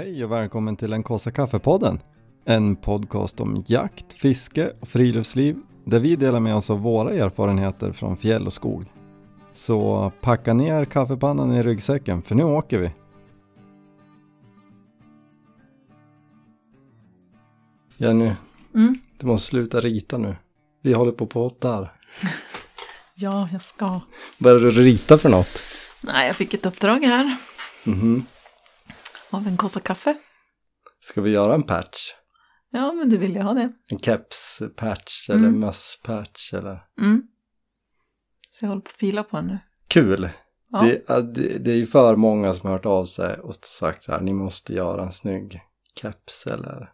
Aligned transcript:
Hej 0.00 0.24
och 0.24 0.32
välkommen 0.32 0.76
till 0.76 0.90
den 0.90 1.02
kaffe 1.02 1.30
kaffepodden. 1.30 2.00
En 2.44 2.76
podcast 2.76 3.40
om 3.40 3.64
jakt, 3.66 4.12
fiske 4.12 4.72
och 4.80 4.88
friluftsliv 4.88 5.56
där 5.84 6.00
vi 6.00 6.16
delar 6.16 6.40
med 6.40 6.56
oss 6.56 6.70
av 6.70 6.80
våra 6.80 7.14
erfarenheter 7.14 7.92
från 7.92 8.16
fjäll 8.16 8.46
och 8.46 8.52
skog. 8.52 8.84
Så 9.52 10.12
packa 10.20 10.54
ner 10.54 10.84
kaffepannan 10.84 11.52
i 11.52 11.62
ryggsäcken 11.62 12.22
för 12.22 12.34
nu 12.34 12.44
åker 12.44 12.78
vi. 12.78 12.90
Jenny, 17.96 18.32
Mm. 18.74 18.98
du 19.18 19.26
måste 19.26 19.48
sluta 19.48 19.80
rita 19.80 20.18
nu. 20.18 20.36
Vi 20.82 20.92
håller 20.92 21.12
på 21.12 21.26
på 21.26 21.50
där. 21.58 21.92
Ja, 23.14 23.48
jag 23.52 23.60
ska. 23.60 24.00
Vad 24.38 24.52
är 24.56 24.60
det 24.60 24.70
du 24.70 24.82
rita 24.82 25.18
för 25.18 25.28
något? 25.28 25.60
Nej, 26.02 26.26
jag 26.26 26.36
fick 26.36 26.54
ett 26.54 26.66
uppdrag 26.66 27.04
här 27.04 27.36
Mhm. 27.86 28.24
Av 29.30 29.46
en 29.46 29.56
kossa 29.56 29.80
kaffe. 29.80 30.16
Ska 31.00 31.20
vi 31.20 31.30
göra 31.30 31.54
en 31.54 31.62
patch? 31.62 32.12
Ja, 32.70 32.92
men 32.92 33.08
du 33.10 33.18
vill 33.18 33.34
ju 33.34 33.40
ha 33.42 33.52
det. 33.54 33.72
En 33.86 33.98
keps-patch 33.98 35.30
eller 35.30 35.48
Mm. 35.48 35.60
möss-patch 35.60 36.54
eller? 36.54 36.84
Mm. 37.00 37.22
Så 38.50 38.64
jag 38.64 38.68
håller 38.68 38.82
på 38.82 38.88
att 38.88 38.92
fila 38.96 39.22
på 39.24 39.36
den 39.36 39.46
nu. 39.46 39.58
Kul! 39.88 40.28
Ja. 40.70 40.82
Det, 40.82 41.04
ja, 41.08 41.20
det, 41.20 41.58
det 41.58 41.70
är 41.72 41.76
ju 41.76 41.86
för 41.86 42.16
många 42.16 42.54
som 42.54 42.66
har 42.66 42.76
hört 42.76 42.86
av 42.86 43.04
sig 43.04 43.38
och 43.38 43.54
sagt 43.54 44.02
så 44.04 44.12
här, 44.12 44.20
ni 44.20 44.32
måste 44.32 44.74
göra 44.74 45.02
en 45.02 45.12
snygg 45.12 45.60
keps 46.00 46.46
eller 46.46 46.92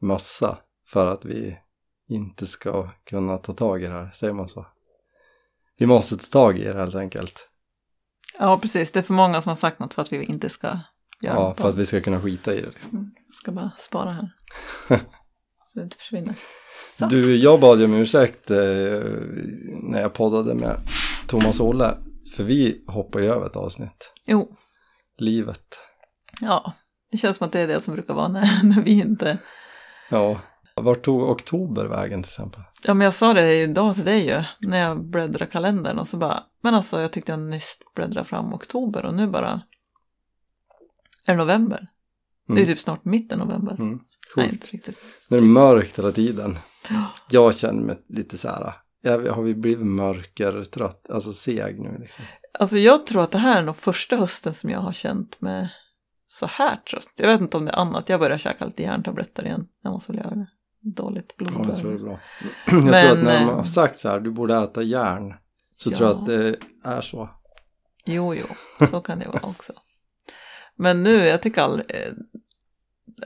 mössa 0.00 0.58
för 0.86 1.06
att 1.06 1.24
vi 1.24 1.58
inte 2.08 2.46
ska 2.46 2.90
kunna 3.04 3.38
ta 3.38 3.52
tag 3.52 3.82
i 3.82 3.86
det 3.86 3.92
här, 3.92 4.10
säger 4.14 4.32
man 4.32 4.48
så? 4.48 4.66
Vi 5.78 5.86
måste 5.86 6.16
ta 6.16 6.24
tag 6.26 6.58
i 6.58 6.64
det 6.64 6.74
helt 6.78 6.94
enkelt. 6.94 7.48
ja, 8.38 8.58
precis. 8.58 8.92
Det 8.92 8.98
är 8.98 9.02
för 9.02 9.14
många 9.14 9.40
som 9.40 9.48
har 9.48 9.56
sagt 9.56 9.78
något 9.78 9.94
för 9.94 10.02
att 10.02 10.12
vi 10.12 10.24
inte 10.24 10.48
ska 10.50 10.78
göra 11.24 11.34
Ja, 11.34 11.54
för 11.58 11.68
att 11.68 11.74
vi 11.74 11.86
ska 11.86 12.00
kunna 12.00 12.20
skita 12.20 12.54
i 12.54 12.60
det. 12.60 12.66
liksom. 12.66 12.90
Mm. 12.98 13.10
Ska 13.32 13.52
bara 13.52 13.70
spara 13.78 14.10
här. 14.10 14.28
så 15.72 15.78
det 15.78 15.82
inte 15.82 15.96
försvinner. 15.96 16.34
Så. 16.98 17.06
Du, 17.06 17.36
jag 17.36 17.60
bad 17.60 17.78
ju 17.78 17.84
om 17.84 17.94
ursäkt 17.94 18.50
eh, 18.50 18.56
när 19.82 20.00
jag 20.00 20.12
poddade 20.12 20.54
med 20.54 20.80
Thomas 21.26 21.60
Olle, 21.60 21.94
för 22.36 22.44
vi 22.44 22.84
hoppar 22.86 23.20
ju 23.20 23.26
över 23.26 23.46
ett 23.46 23.56
avsnitt. 23.56 24.12
Jo, 24.26 24.56
Livet. 25.18 25.78
ja. 26.40 26.72
Det 27.10 27.18
känns 27.18 27.36
som 27.36 27.46
att 27.46 27.52
det 27.52 27.60
är 27.60 27.68
det 27.68 27.80
som 27.80 27.94
brukar 27.94 28.14
vara 28.14 28.28
när, 28.28 28.64
när 28.64 28.82
vi 28.82 28.90
inte... 28.90 29.38
Ja. 30.10 30.40
Vart 30.76 31.02
tog 31.04 31.22
oktober 31.22 31.84
vägen 31.84 32.22
till 32.22 32.30
exempel? 32.30 32.60
Ja, 32.84 32.94
men 32.94 33.04
jag 33.04 33.14
sa 33.14 33.34
det 33.34 33.62
idag 33.62 33.94
till 33.94 34.04
dig 34.04 34.26
ju, 34.26 34.42
när 34.60 34.78
jag 34.78 35.04
bläddrade 35.04 35.46
kalendern 35.46 35.98
och 35.98 36.08
så 36.08 36.16
bara, 36.16 36.42
men 36.62 36.74
alltså 36.74 37.00
jag 37.00 37.12
tyckte 37.12 37.32
jag 37.32 37.38
nyss 37.38 37.78
bläddrade 37.94 38.24
fram 38.26 38.54
oktober 38.54 39.04
och 39.04 39.14
nu 39.14 39.26
bara 39.26 39.60
är 41.26 41.32
det 41.32 41.36
november. 41.36 41.86
Det 42.46 42.52
är 42.52 42.56
Mm. 42.56 42.66
typ 42.66 42.78
snart 42.78 43.04
mitten 43.04 43.38
november. 43.38 43.72
Mm. 43.74 43.88
Nej, 44.36 44.46
Coolt. 44.48 44.52
inte 44.52 44.66
riktigt. 44.66 44.98
Nu 45.28 45.36
är 45.36 45.40
det 45.40 45.46
mörkt 45.46 45.98
hela 45.98 46.12
tiden. 46.12 46.56
Ja. 46.90 47.04
Jag 47.30 47.54
känner 47.58 47.82
mig 47.82 47.96
lite 48.08 48.38
så 48.38 48.48
här, 48.48 48.72
jag, 49.02 49.32
har 49.32 49.42
vi 49.42 49.54
blivit 49.54 49.86
mörkertrött, 49.86 51.10
alltså 51.10 51.32
seg 51.32 51.80
nu 51.80 51.98
liksom? 52.00 52.24
Alltså 52.58 52.76
jag 52.76 53.06
tror 53.06 53.22
att 53.22 53.30
det 53.30 53.38
här 53.38 53.58
är 53.58 53.62
nog 53.62 53.76
första 53.76 54.16
hösten 54.16 54.54
som 54.54 54.70
jag 54.70 54.80
har 54.80 54.92
känt 54.92 55.40
mig 55.40 55.68
så 56.26 56.46
här 56.46 56.76
trött. 56.76 57.12
Jag 57.16 57.28
vet 57.28 57.40
inte 57.40 57.56
om 57.56 57.64
det 57.64 57.70
är 57.72 57.76
annat, 57.76 58.08
jag 58.08 58.20
börjar 58.20 58.38
käka 58.38 58.64
lite 58.66 58.82
järntabletter 58.82 59.44
igen. 59.44 59.66
Jag 59.82 59.92
måste 59.92 60.12
väl 60.12 60.20
göra 60.20 60.34
det. 60.34 60.46
Dåligt 60.80 61.36
blod. 61.36 61.52
Ja, 61.58 61.64
jag 61.68 61.76
tror 61.76 61.90
det 61.90 61.96
är 61.96 62.04
bra. 62.04 62.20
jag 62.66 62.70
tror 62.70 62.80
Men, 62.82 63.18
att 63.18 63.24
när 63.24 63.44
man 63.46 63.54
har 63.54 63.60
eh, 63.60 63.64
sagt 63.64 63.98
så 63.98 64.08
här, 64.08 64.20
du 64.20 64.30
borde 64.30 64.56
äta 64.56 64.82
järn, 64.82 65.34
så 65.76 65.90
Ja. 65.90 65.96
tror 65.96 66.08
jag 66.10 66.18
att 66.18 66.26
det 66.26 66.56
är 66.84 67.00
så. 67.00 67.30
Jo, 68.06 68.34
jo, 68.34 68.46
så 68.86 69.00
kan 69.00 69.18
det 69.18 69.28
vara 69.28 69.42
också. 69.42 69.72
Men 70.76 71.02
nu, 71.02 71.16
jag 71.16 71.42
tycker 71.42 71.62
aldrig, 71.62 71.86
eh, 71.90 72.12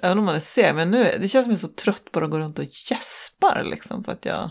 även 0.03 0.19
om 0.19 0.25
man 0.25 0.35
är 0.35 0.41
seg, 0.41 0.75
men 0.75 0.91
nu, 0.91 1.05
det 1.21 1.29
känns 1.29 1.45
som 1.45 1.51
jag 1.53 1.59
är 1.59 1.61
så 1.61 1.69
trött 1.69 2.13
bara 2.13 2.25
att 2.25 2.31
gå 2.31 2.39
runt 2.39 2.59
och 2.59 2.65
gäspar 2.91 3.63
liksom 3.65 4.05
för 4.05 4.13
att 4.13 4.25
jag, 4.25 4.51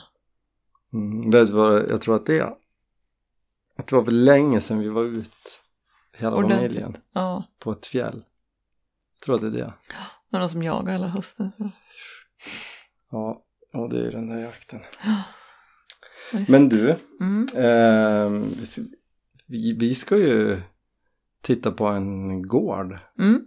Mm. 0.93 1.31
Vet 1.31 1.47
du 1.47 1.53
vad 1.53 1.89
jag 1.89 2.01
tror 2.01 2.15
att 2.15 2.25
det 2.25 2.37
är? 2.39 2.53
Att 3.77 3.87
det 3.87 3.95
var 3.95 4.03
för 4.03 4.11
länge 4.11 4.61
sedan 4.61 4.79
vi 4.79 4.89
var 4.89 5.03
ut, 5.03 5.59
hela 6.17 6.35
Ordentligt. 6.35 6.57
familjen, 6.59 6.97
ja, 7.13 7.43
på 7.59 7.71
ett 7.71 7.85
fjäll. 7.85 8.23
Jag 9.13 9.21
tror 9.25 9.35
att 9.35 9.41
det 9.41 9.47
är 9.47 9.51
det. 9.51 9.73
är 10.31 10.39
någon 10.39 10.49
som 10.49 10.63
jagar 10.63 10.91
hela 10.93 11.07
hösten. 11.07 11.51
Så. 11.57 11.69
Ja, 13.11 13.45
och 13.73 13.89
det 13.89 14.07
är 14.07 14.11
den 14.11 14.29
där 14.29 14.37
jakten. 14.39 14.79
Visst. 16.33 16.49
Men 16.49 16.69
du, 16.69 16.95
Mm. 17.19 17.47
eh, 17.55 18.47
vi, 19.47 19.73
vi 19.73 19.95
ska 19.95 20.17
ju 20.17 20.61
titta 21.43 21.71
på 21.71 21.85
en 21.85 22.41
gård. 22.47 22.99
Mm. 23.19 23.41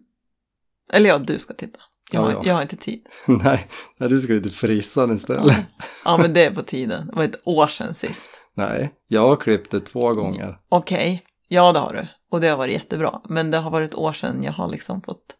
Eller 0.92 1.08
ja, 1.08 1.18
du 1.18 1.38
ska 1.38 1.54
titta. 1.54 1.80
Jag, 2.12 2.20
Ja, 2.20 2.24
har, 2.24 2.32
ja. 2.32 2.42
jag 2.44 2.54
har 2.54 2.62
inte 2.62 2.76
tid. 2.76 3.06
nej, 3.26 3.68
nej, 3.98 4.08
du 4.08 4.20
ska 4.20 4.32
ju 4.32 4.42
till 4.42 4.52
frissan 4.52 5.14
istället. 5.14 5.56
Ja. 5.56 5.84
ja, 6.04 6.16
men 6.16 6.32
det 6.32 6.44
är 6.44 6.50
på 6.54 6.62
tiden. 6.62 7.06
Det 7.06 7.16
var 7.16 7.24
ett 7.24 7.40
år 7.44 7.66
sedan 7.66 7.94
sist. 7.94 8.30
Nej, 8.54 8.94
jag 9.08 9.28
har 9.28 9.36
klippt 9.36 9.70
det 9.70 9.80
två 9.80 10.14
gånger. 10.14 10.58
Okej, 10.68 11.22
ja 11.48 11.72
det 11.72 11.78
har 11.78 11.92
du. 11.92 12.06
Och 12.30 12.40
det 12.40 12.48
har 12.48 12.56
varit 12.56 12.72
jättebra. 12.72 13.20
Men 13.28 13.50
det 13.50 13.58
har 13.58 13.70
varit 13.70 13.90
ett 13.90 13.98
år 13.98 14.12
sedan 14.12 14.42
jag 14.42 14.52
har 14.52 14.68
liksom 14.68 15.02
fått 15.02 15.36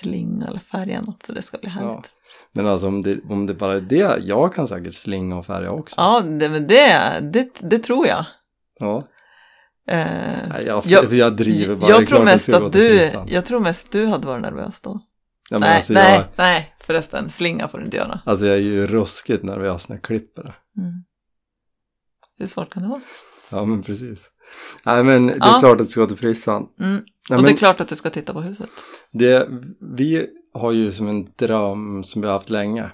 slinga 0.00 0.46
eller 0.46 0.58
färga 0.58 1.00
något 1.02 1.22
så 1.22 1.32
det 1.32 1.42
ska 1.42 1.58
bli 1.58 1.70
härligt. 1.70 2.10
Men 2.52 2.66
alltså 2.66 2.86
om 2.88 3.02
det, 3.02 3.18
om 3.30 3.46
det 3.46 3.54
bara 3.54 3.76
är 3.76 3.80
det, 3.80 4.18
jag 4.22 4.54
kan 4.54 4.68
säkert 4.68 4.94
slinga 4.94 5.36
och 5.36 5.46
färga 5.46 5.70
också. 5.70 5.94
Ja, 5.98 6.20
det, 6.20 6.48
men 6.48 6.66
det, 6.66 7.18
det, 7.32 7.60
det 7.62 7.78
tror 7.78 8.06
jag. 8.06 8.24
Ja. 8.78 9.08
Eh, 9.86 10.60
jag, 10.66 10.82
Jag- 10.86 11.12
jag, 11.12 11.36
driver 11.36 11.76
bara. 11.76 11.90
Jag 11.90 12.06
tror 12.06 12.24
mest 12.24 12.48
att 12.48 12.72
du, 12.72 13.10
jag 13.26 13.44
tror 13.46 13.60
mest 13.60 13.92
du 13.92 14.06
hade 14.06 14.26
varit 14.26 14.42
nervös 14.42 14.80
då. 14.80 15.00
Ja, 15.50 15.58
nej, 15.58 15.76
alltså, 15.76 15.92
nej, 15.92 16.14
Jag, 16.14 16.24
nej, 16.36 16.74
förresten, 16.80 17.28
slinga 17.28 17.68
får 17.68 17.78
du 17.78 17.84
inte 17.84 17.96
göra. 17.96 18.20
alltså 18.24 18.46
jag 18.46 18.56
är 18.56 18.60
ju 18.60 18.86
ruskigt 18.86 19.42
nervös 19.44 19.88
när 19.88 19.96
jag 19.96 20.02
klipper 20.02 20.42
det. 20.42 20.54
Mm. 20.82 21.04
Hur 22.38 22.46
svårt 22.46 22.72
kan 22.72 22.82
det 22.82 22.88
vara? 22.88 23.00
Ja 23.50 23.64
men 23.64 23.82
precis. 23.82 24.30
Nej 24.84 25.04
men 25.04 25.26
det 25.26 25.32
är 25.32 25.38
Ja. 25.40 25.58
klart 25.60 25.80
att 25.80 25.86
du 25.86 25.90
ska 25.92 26.06
till 26.06 26.16
frissan. 26.16 26.68
Mm. 26.80 27.04
Och 27.30 27.42
det 27.42 27.50
är 27.52 27.56
klart 27.56 27.80
att 27.80 27.88
du 27.88 27.96
ska 27.96 28.10
titta 28.10 28.32
på 28.32 28.40
huset. 28.40 28.70
det, 29.12 29.48
vi 29.96 30.26
har 30.52 30.72
ju 30.72 30.92
som 30.92 31.08
en 31.08 31.28
dröm 31.36 32.04
som 32.04 32.22
vi 32.22 32.28
har 32.28 32.34
haft 32.34 32.50
länge. 32.50 32.90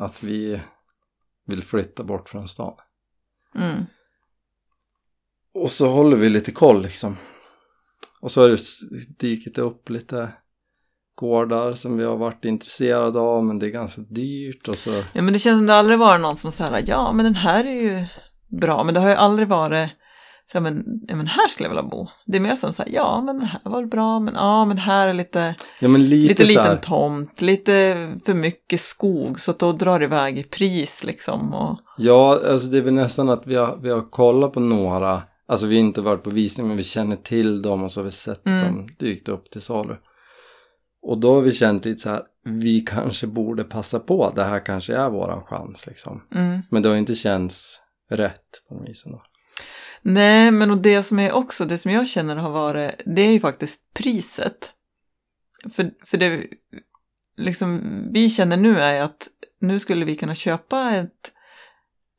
Att 0.00 0.22
vi 0.22 0.60
vill 1.46 1.62
flytta 1.62 2.04
bort 2.04 2.28
från 2.28 2.48
stan. 2.48 2.74
Mm. 3.54 3.86
Och 5.62 5.70
så 5.70 5.88
håller 5.88 6.16
vi 6.16 6.28
lite 6.28 6.52
koll 6.52 6.82
liksom. 6.82 7.16
Och 8.20 8.32
så 8.32 8.42
har 8.42 8.48
det 8.48 8.58
dykt 9.18 9.58
upp 9.58 9.90
lite 9.90 10.28
gårdar 11.14 11.72
som 11.74 11.96
vi 11.96 12.04
har 12.04 12.16
varit 12.16 12.44
intresserade 12.44 13.20
av 13.20 13.44
men 13.44 13.58
det 13.58 13.66
är 13.66 13.70
ganska 13.70 14.02
dyrt 14.02 14.68
och 14.68 14.78
så. 14.78 15.02
Ja, 15.12 15.22
men 15.22 15.32
det 15.32 15.38
känns 15.38 15.58
som 15.58 15.66
det 15.66 15.74
aldrig 15.74 15.98
varit 15.98 16.20
någon 16.20 16.36
som 16.36 16.52
säger 16.52 16.84
ja, 16.86 17.12
men 17.12 17.24
den 17.24 17.34
här 17.34 17.64
är 17.64 17.82
ju 17.82 18.04
bra, 18.60 18.84
men 18.84 18.94
det 18.94 19.00
har 19.00 19.08
ju 19.08 19.14
aldrig 19.14 19.48
varit 19.48 19.90
så 20.52 20.58
här, 20.58 20.62
men, 20.62 20.84
ja, 21.08 21.16
men 21.16 21.26
här 21.26 21.48
skulle 21.48 21.68
jag 21.68 21.70
vilja 21.70 21.90
bo. 21.90 22.06
Det 22.26 22.36
är 22.36 22.40
mer 22.40 22.56
som 22.56 22.72
så 22.72 22.82
här, 22.82 22.90
ja, 22.92 23.22
men 23.22 23.40
här 23.40 23.60
var 23.64 23.80
väl 23.80 23.90
bra, 23.90 24.20
men 24.20 24.34
ja, 24.34 24.64
men 24.64 24.78
här 24.78 25.08
är 25.08 25.14
lite, 25.14 25.54
Ja 25.80 25.88
men 25.88 26.08
lite, 26.08 26.28
lite 26.28 26.44
liten 26.44 26.80
tomt, 26.80 27.40
lite 27.40 27.72
för 28.26 28.34
mycket 28.34 28.80
skog, 28.80 29.40
så 29.40 29.50
att 29.50 29.58
då 29.58 29.72
drar 29.72 29.98
det 29.98 30.04
iväg 30.04 30.38
i 30.38 30.42
pris 30.42 31.04
liksom. 31.04 31.54
Och, 31.54 31.78
Ja, 31.98 32.40
alltså 32.50 32.66
det 32.66 32.78
är 32.78 32.82
väl 32.82 32.94
nästan 32.94 33.28
att 33.28 33.46
vi 33.46 33.54
har, 33.54 33.78
vi 33.82 33.90
har 33.90 34.10
kollat 34.10 34.52
på 34.52 34.60
några, 34.60 35.22
alltså 35.46 35.66
vi 35.66 35.74
har 35.74 35.80
inte 35.80 36.00
varit 36.00 36.22
på 36.22 36.30
visning 36.30 36.68
men 36.68 36.76
vi 36.76 36.84
känner 36.84 37.16
till 37.16 37.62
dem 37.62 37.82
och 37.82 37.92
så 37.92 38.00
har 38.00 38.04
vi 38.04 38.10
sett 38.10 38.46
Mm. 38.46 38.62
dem 38.64 38.88
dykt 38.98 39.28
upp 39.28 39.50
till 39.50 39.62
salu. 39.62 39.96
Och 41.02 41.18
då 41.18 41.34
har 41.34 41.42
vi 41.42 41.52
känt 41.52 41.84
lite 41.84 42.00
så 42.00 42.08
här, 42.08 42.22
vi 42.44 42.80
kanske 42.80 43.26
borde 43.26 43.64
passa 43.64 44.00
på, 44.00 44.32
det 44.34 44.44
här 44.44 44.60
kanske 44.64 44.96
är 44.96 45.10
våran 45.10 45.44
chans 45.44 45.86
liksom. 45.86 46.22
mm. 46.34 46.60
Men 46.70 46.82
det 46.82 46.88
har 46.88 46.96
inte 46.96 47.14
känts 47.14 47.80
rätt 48.10 48.62
på 48.68 48.74
något 48.74 48.88
vis 48.88 49.06
ändå. 49.06 49.22
Nej, 50.02 50.50
men 50.50 50.70
och 50.70 50.78
det 50.78 51.02
som 51.02 51.18
är 51.18 51.32
också, 51.32 51.64
det 51.64 51.78
som 51.78 51.90
jag 51.90 52.08
känner 52.08 52.36
har 52.36 52.50
varit, 52.50 53.02
det 53.06 53.22
är 53.22 53.32
ju 53.32 53.40
faktiskt 53.40 53.80
priset. 53.94 54.72
För, 55.70 55.90
för 56.04 56.18
det 56.18 56.46
liksom, 57.36 57.80
vi 58.12 58.28
känner 58.30 58.56
nu 58.56 58.78
är 58.78 59.02
att 59.02 59.28
nu 59.60 59.78
skulle 59.78 60.04
vi 60.04 60.14
kunna 60.16 60.34
köpa 60.34 60.90
ett, 60.90 61.32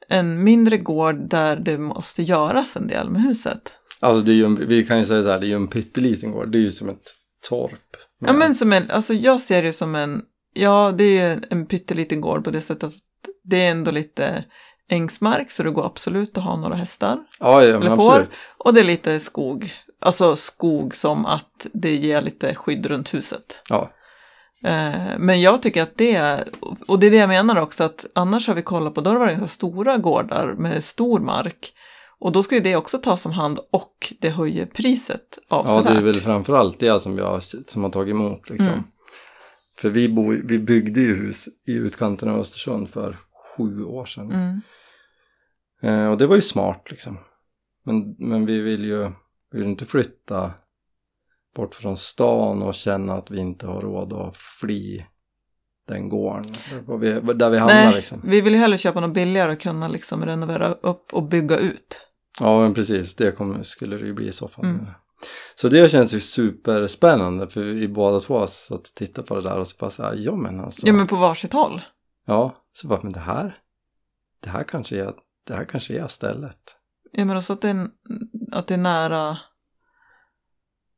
en 0.10 0.44
mindre 0.44 0.78
gård 0.78 1.30
där 1.30 1.56
det 1.56 1.78
måste 1.78 2.24
göras 2.24 2.76
en 2.76 2.88
del 2.88 3.10
med 3.10 3.22
huset. 3.22 3.76
Alltså 4.00 4.26
det 4.26 4.32
är 4.32 4.36
ju, 4.36 4.46
en, 4.46 4.68
vi 4.68 4.84
kan 4.84 5.00
ju 5.00 5.06
säga 5.06 5.24
så 5.24 5.30
här, 5.30 5.40
det 5.40 5.46
är 5.46 5.50
ju 5.50 5.56
en 5.56 5.68
pytteliten 5.68 6.32
gård, 6.32 6.52
det 6.52 6.58
är 6.58 6.62
ju 6.62 6.72
som 6.72 6.90
ett 6.90 7.16
torp. 7.50 7.98
Ja, 8.20 8.34
men 8.34 8.56
som 8.56 8.74
en, 8.74 8.92
alltså 8.92 9.14
jag 9.14 9.42
ser 9.42 9.64
det 9.64 9.74
som 9.74 9.96
en, 9.96 10.22
ja 10.54 10.94
det 10.98 11.20
är 11.20 11.40
en 11.50 11.66
pytteliten 11.66 12.22
gård 12.22 12.44
på 12.44 12.52
det 12.52 12.62
sättet 12.62 12.84
att 12.84 12.94
det 13.44 13.66
är 13.66 13.72
ändå 13.72 13.92
lite 13.92 14.44
ängsmark 14.90 15.52
så 15.52 15.64
det 15.64 15.72
går 15.72 15.86
absolut 15.86 16.38
att 16.38 16.44
ha 16.44 16.56
några 16.56 16.76
hästar. 16.76 17.20
ja, 17.40 17.64
ja 17.64 17.80
men 17.80 17.88
eller 17.88 17.96
får. 17.96 18.12
absolut. 18.12 18.30
Och 18.58 18.74
det 18.74 18.80
är 18.80 18.86
lite 18.86 19.20
skog. 19.20 19.74
Alltså 20.02 20.36
skog 20.36 20.96
som 20.96 21.26
att 21.26 21.68
det 21.74 21.96
ger 21.96 22.22
lite 22.22 22.56
skydd 22.56 22.86
runt 22.86 23.14
huset. 23.14 23.62
Ja. 23.70 23.92
Eh, 24.64 25.20
Men 25.20 25.42
jag 25.42 25.62
tycker 25.62 25.84
att 25.84 25.98
det 25.98 26.16
är, 26.16 26.44
och 26.88 27.00
det 27.00 27.08
är 27.08 27.12
det 27.12 27.18
jag 27.18 27.30
menar 27.30 27.62
också, 27.62 27.84
att 27.84 28.06
annars 28.16 28.48
har 28.48 28.56
vi 28.56 28.62
kollat 28.62 28.94
på, 28.94 29.02
då 29.02 29.10
har 29.10 29.16
det 29.16 29.20
varit 29.20 29.38
ganska 29.38 29.48
stora 29.56 29.98
gårdar 29.98 30.54
med 30.58 30.84
stor 30.84 31.20
mark. 31.20 31.74
Och 32.20 32.32
då 32.32 32.44
ska 32.44 32.56
ju 32.56 32.62
det 32.62 32.76
också 32.76 32.98
tas 32.98 33.26
om 33.26 33.32
hand 33.32 33.60
och 33.72 34.14
det 34.20 34.30
höjer 34.30 34.66
priset 34.66 35.38
Ja, 35.50 35.56
avsevärt. 35.58 35.94
det 35.94 36.00
är 36.00 36.04
väl 36.04 36.16
framförallt 36.16 36.80
det 36.80 37.00
som, 37.00 37.18
jag, 37.18 37.44
som 37.44 37.84
har 37.84 37.90
tagit 37.90 38.12
emot 38.12 38.50
liksom. 38.50 38.68
Mm. 38.68 38.84
För 39.80 39.90
vi, 39.90 40.10
bo, 40.10 40.36
vi 40.44 40.60
byggde 40.60 41.02
ju 41.02 41.16
hus 41.16 41.48
i 41.68 41.74
utkanten 41.74 42.30
av 42.30 42.40
Östersund 42.40 42.90
för 42.90 43.18
sju 43.58 43.84
år 43.84 44.06
sedan. 44.06 44.32
Mm. 44.32 44.62
Eh, 45.82 46.12
och 46.12 46.18
det 46.18 46.28
var 46.28 46.36
ju 46.36 46.42
smart 46.42 46.88
liksom. 46.90 47.18
Men, 47.86 48.16
men 48.20 48.46
vi 48.46 48.60
vill 48.60 48.86
ju 48.86 49.12
vi 49.52 49.60
vill 49.60 49.68
inte 49.68 49.86
flytta 49.86 50.52
bort 51.58 51.76
från 51.76 51.98
stan 51.98 52.62
och 52.62 52.74
känna 52.74 53.14
att 53.14 53.32
vi 53.32 53.40
inte 53.40 53.68
har 53.68 53.82
råd 53.82 54.14
att 54.14 54.38
fly 54.38 55.04
den 55.88 56.10
gården. 56.10 56.44
Var 56.86 56.98
vi, 56.98 57.34
där 57.34 57.50
vi 57.50 57.58
hamnar 57.58 57.76
Nej, 57.76 57.96
liksom. 57.96 58.22
vi 58.24 58.42
vill 58.42 58.54
ju 58.54 58.60
hellre 58.60 58.78
köpa 58.78 59.00
något 59.00 59.14
billigare 59.14 59.52
och 59.52 59.60
kunna 59.60 59.88
liksom 59.88 60.26
renovera 60.26 60.68
upp 60.68 61.14
och 61.14 61.24
bygga 61.24 61.58
ut. 61.58 62.08
Ja 62.40 62.62
men 62.62 62.74
precis, 62.74 63.16
det 63.16 63.32
kommer, 63.32 63.64
skulle 63.64 63.98
det 63.98 64.06
ju 64.06 64.14
bli 64.14 64.28
i 64.28 64.32
så 64.32 64.48
fall. 64.48 64.66
Mm. 64.66 64.86
Så 65.56 65.70
det 65.70 65.92
känns 65.92 66.14
ju 66.14 66.20
superspännande 66.20 67.48
för 67.48 67.64
vi 67.64 67.88
båda 67.88 68.20
två 68.20 68.48
satt 68.48 68.80
och 68.80 68.84
tittade 68.84 69.28
på 69.28 69.36
det 69.36 69.42
där 69.42 69.60
och 69.60 69.68
så 69.68 69.76
bara 69.80 69.90
så 69.90 70.04
här, 70.04 70.16
ja 70.16 70.36
men 70.36 70.60
alltså. 70.60 70.88
Ja, 70.88 70.94
men 70.94 71.08
på 71.08 71.16
varsitt 71.16 71.54
håll. 71.54 71.82
Ja, 72.26 72.56
så 72.74 72.88
bara, 72.88 73.00
men 73.04 73.12
det 73.12 73.20
här, 73.20 73.58
det 74.44 74.50
här 74.50 74.64
kanske 74.64 75.02
är, 75.04 75.14
det 75.48 75.54
här 75.54 75.66
kanske 75.66 76.00
är 76.00 76.08
stället. 76.08 76.60
Ja, 77.12 77.26
men 77.26 77.38
också 77.38 77.54
att 77.54 77.62
det 77.62 77.70
är, 77.70 77.88
att 78.52 78.68
det 78.68 78.74
är 78.74 78.78
nära. 78.78 79.38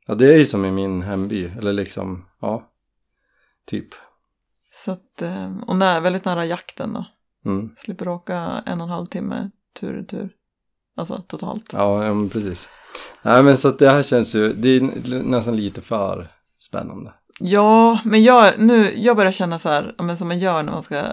Ja, 0.09 0.15
det 0.15 0.33
är 0.33 0.37
ju 0.37 0.45
som 0.45 0.65
i 0.65 0.71
min 0.71 1.01
hemby, 1.01 1.51
eller 1.57 1.73
liksom, 1.73 2.25
ja, 2.41 2.71
typ. 3.65 3.87
Så 4.71 4.91
att, 4.91 5.21
eh, 5.21 5.57
och 5.67 5.75
när, 5.75 6.01
väldigt 6.01 6.25
nära 6.25 6.45
jakten 6.45 6.93
då. 6.93 7.05
Mm. 7.45 7.69
Slipper 7.77 8.07
åka 8.07 8.63
en 8.65 8.81
och 8.81 8.87
en 8.87 8.93
halv 8.93 9.05
timme 9.05 9.49
tur 9.79 9.99
och 9.99 10.07
tur. 10.07 10.29
Alltså 10.95 11.23
totalt. 11.27 11.73
Ja, 11.73 12.05
ja 12.05 12.13
men 12.13 12.29
precis. 12.29 12.69
Nej, 13.21 13.43
men 13.43 13.57
så 13.57 13.67
att 13.67 13.79
det 13.79 13.89
här 13.89 14.03
känns 14.03 14.35
ju, 14.35 14.53
det 14.53 14.69
är 14.69 14.81
nästan 15.23 15.55
lite 15.55 15.81
för 15.81 16.31
spännande. 16.59 17.13
Ja, 17.39 17.99
men 18.03 18.23
jag, 18.23 18.59
nu, 18.59 18.93
jag 18.97 19.17
börjar 19.17 19.31
känna 19.31 19.59
så 19.59 19.69
här, 19.69 19.95
men 19.97 20.17
som 20.17 20.27
man 20.27 20.39
gör 20.39 20.63
när 20.63 20.71
man 20.71 20.83
ska 20.83 21.03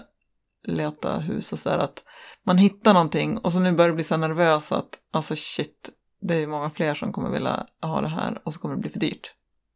leta 0.68 1.18
hus 1.18 1.52
och 1.52 1.58
så 1.58 1.70
här 1.70 1.78
att 1.78 2.02
man 2.44 2.58
hittar 2.58 2.94
någonting 2.94 3.38
och 3.38 3.52
så 3.52 3.58
nu 3.58 3.72
börjar 3.72 3.88
jag 3.88 3.94
bli 3.94 4.04
så 4.04 4.14
här 4.14 4.28
nervös 4.28 4.72
att 4.72 4.98
alltså 5.12 5.34
shit, 5.36 5.90
det 6.20 6.34
är 6.42 6.46
många 6.46 6.70
fler 6.70 6.94
som 6.94 7.12
kommer 7.12 7.30
vilja 7.30 7.66
ha 7.82 8.00
det 8.00 8.08
här 8.08 8.38
och 8.44 8.54
så 8.54 8.60
kommer 8.60 8.74
det 8.74 8.80
bli 8.80 8.90
för 8.90 9.00
dyrt. 9.00 9.30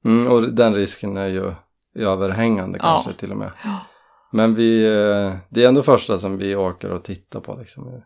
Mm, 0.04 0.32
och 0.32 0.52
den 0.52 0.74
risken 0.74 1.16
är 1.16 1.26
ju 1.26 1.54
överhängande 1.94 2.78
Ja. 2.82 2.84
kanske 2.84 3.20
till 3.20 3.30
och 3.30 3.36
med. 3.38 3.50
Men 4.32 4.54
vi, 4.54 4.84
eh, 4.84 5.36
det 5.48 5.64
är 5.64 5.68
ändå 5.68 5.82
första 5.82 6.18
som 6.18 6.38
vi 6.38 6.56
åker 6.56 6.90
och 6.90 7.04
tittar 7.04 7.40
på 7.40 7.54
liksom. 7.54 8.02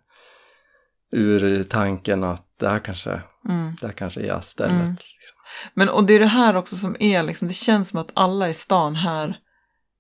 Ur 1.13 1.65
tanken 1.65 2.25
att 2.25 2.47
det 2.61 2.69
här 2.69 2.79
kanske, 2.79 3.23
Mm. 3.49 3.77
det 3.81 3.87
här 3.87 3.95
kanske 3.95 4.21
är 4.21 4.41
stället. 4.41 4.73
Mm. 4.73 4.91
Liksom. 4.91 5.37
Men 5.75 5.89
och 5.89 6.05
det 6.05 6.15
är 6.15 6.21
det 6.21 6.27
här 6.27 6.57
också 6.57 6.77
som 6.77 6.97
är 7.01 7.23
liksom, 7.23 7.49
det 7.49 7.55
känns 7.55 7.89
som 7.89 8.01
att 8.01 8.11
alla 8.15 8.49
i 8.49 8.55
stan 8.55 8.95
här, 8.95 9.37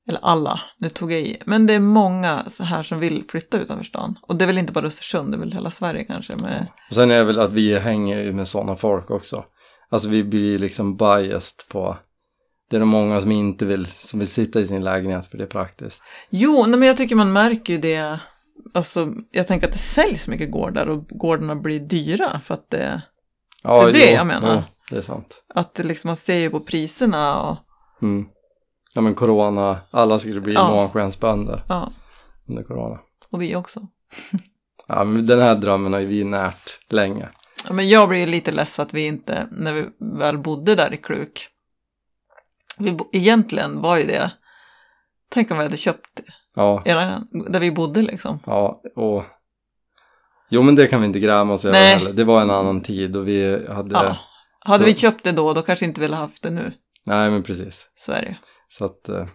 eller 0.08 0.20
alla, 0.22 0.60
nu 0.78 0.88
tog 0.88 1.12
jag 1.12 1.20
i, 1.20 1.38
men 1.44 1.66
det 1.66 1.74
är 1.74 1.80
många 1.80 2.44
så 2.46 2.64
här 2.64 2.82
som 2.82 3.00
vill 3.00 3.24
flytta 3.28 3.58
utanför 3.58 3.84
stan. 3.84 4.18
Och 4.22 4.36
det 4.36 4.44
är 4.44 4.46
väl 4.46 4.58
inte 4.58 4.72
bara 4.72 4.86
Östersund, 4.86 5.32
det 5.32 5.36
är 5.36 5.40
väl 5.40 5.52
hela 5.52 5.70
Sverige 5.70 6.04
kanske 6.04 6.36
med, 6.36 6.66
Och 6.88 6.94
sen 6.94 7.10
är 7.10 7.18
det 7.18 7.24
väl 7.24 7.40
att 7.40 7.52
vi 7.52 7.78
hänger 7.78 8.32
med 8.32 8.48
sådana 8.48 8.76
folk 8.76 9.10
också. 9.10 9.44
Alltså 9.90 10.08
vi 10.08 10.24
blir 10.24 10.58
liksom 10.58 10.96
biased 10.96 11.68
på 11.68 11.96
det 12.70 12.76
är 12.76 12.80
nog 12.80 12.88
många 12.88 13.20
som 13.20 13.32
inte 13.32 13.66
vill, 13.66 13.86
som 13.86 14.18
vill 14.18 14.28
sitta 14.28 14.60
i 14.60 14.66
sin 14.66 14.84
lägenhet 14.84 15.26
för 15.26 15.38
det 15.38 15.44
är 15.44 15.48
praktiskt. 15.48 16.02
Jo, 16.30 16.64
nej, 16.66 16.78
men 16.78 16.88
jag 16.88 16.96
tycker 16.96 17.16
man 17.16 17.32
märker 17.32 17.72
ju 17.72 17.78
det. 17.78 18.18
Alltså, 18.74 19.12
jag 19.30 19.46
tänker 19.46 19.66
att 19.66 19.72
det 19.72 19.78
säljs 19.78 20.28
mycket 20.28 20.50
gårdar 20.50 20.86
och 20.86 21.08
gårdarna 21.08 21.56
blir 21.56 21.80
dyra 21.80 22.40
för 22.44 22.54
att 22.54 22.70
det, 22.70 23.02
Ja, 23.62 23.82
Det 23.84 23.88
är 23.88 23.92
det 23.92 24.12
jag 24.12 24.26
menar. 24.26 24.54
Jo, 24.54 24.62
det 24.90 24.96
är 24.96 25.02
sant. 25.02 25.42
att 25.54 25.74
det 25.74 25.82
liksom, 25.82 26.08
man 26.08 26.16
ser 26.16 26.38
ju 26.38 26.50
på 26.50 26.60
priserna 26.60 27.40
och 27.40 27.56
Mm. 28.02 28.26
Ja 28.96 29.00
men 29.00 29.14
corona, 29.14 29.78
alla 29.90 30.18
skulle 30.18 30.40
bli 30.40 30.54
Ja. 30.54 30.68
månskensbönder 30.70 31.64
ja, 31.68 31.92
under 32.48 32.62
corona. 32.62 32.98
och 33.30 33.42
vi 33.42 33.56
också. 33.56 33.80
Ja 34.86 35.04
men 35.04 35.26
den 35.26 35.40
här 35.40 35.54
drömmen 35.54 35.92
har 35.92 36.00
ju 36.00 36.06
vi 36.06 36.24
närt 36.24 36.78
länge. 36.90 37.28
Ja, 37.66 37.72
men 37.72 37.88
jag 37.88 38.08
blir 38.08 38.18
ju 38.18 38.26
lite 38.26 38.52
less 38.52 38.78
att 38.80 38.94
vi 38.94 39.06
inte, 39.06 39.48
när 39.50 39.72
vi 39.72 39.86
väl 40.18 40.38
bodde 40.38 40.74
där 40.74 40.94
i 40.94 40.96
Kluk, 40.96 41.48
vi, 42.78 42.96
egentligen 43.12 43.80
var 43.80 43.96
ju 43.96 44.06
det, 44.06 44.30
tänk 45.30 45.50
om 45.50 45.56
vi 45.58 45.62
hade 45.64 45.76
köpt 45.76 46.20
Ja, 46.56 46.82
era, 46.84 47.22
där 47.48 47.60
vi 47.60 47.70
bodde 47.70 48.02
liksom. 48.02 48.38
ja 48.46 48.80
och 48.96 49.24
Jo 50.50 50.62
men 50.62 50.74
det 50.74 50.86
kan 50.86 51.00
vi 51.00 51.06
inte 51.06 51.20
gräma 51.20 51.52
oss 51.54 51.64
över 51.64 51.78
heller. 51.78 52.12
Det 52.12 52.24
var 52.24 52.42
en 52.42 52.50
annan 52.50 52.80
tid 52.82 53.16
och 53.16 53.28
vi 53.28 53.66
hade 53.68 53.94
Ja. 53.94 54.16
Hade 54.60 54.78
Så- 54.84 54.86
vi 54.86 54.94
köpt 54.96 55.24
det 55.24 55.32
då, 55.32 55.52
då 55.52 55.62
kanske 55.62 55.84
inte 55.84 56.00
vi 56.00 56.06
hade 56.06 56.16
haft 56.16 56.42
det 56.42 56.50
nu, 56.50 56.72
Nej 57.04 57.30
men 57.30 57.42
precis. 57.42 57.88
Sverige. 57.96 58.36
Så 58.78 58.84
att 58.84 59.08
eh, 59.08 59.26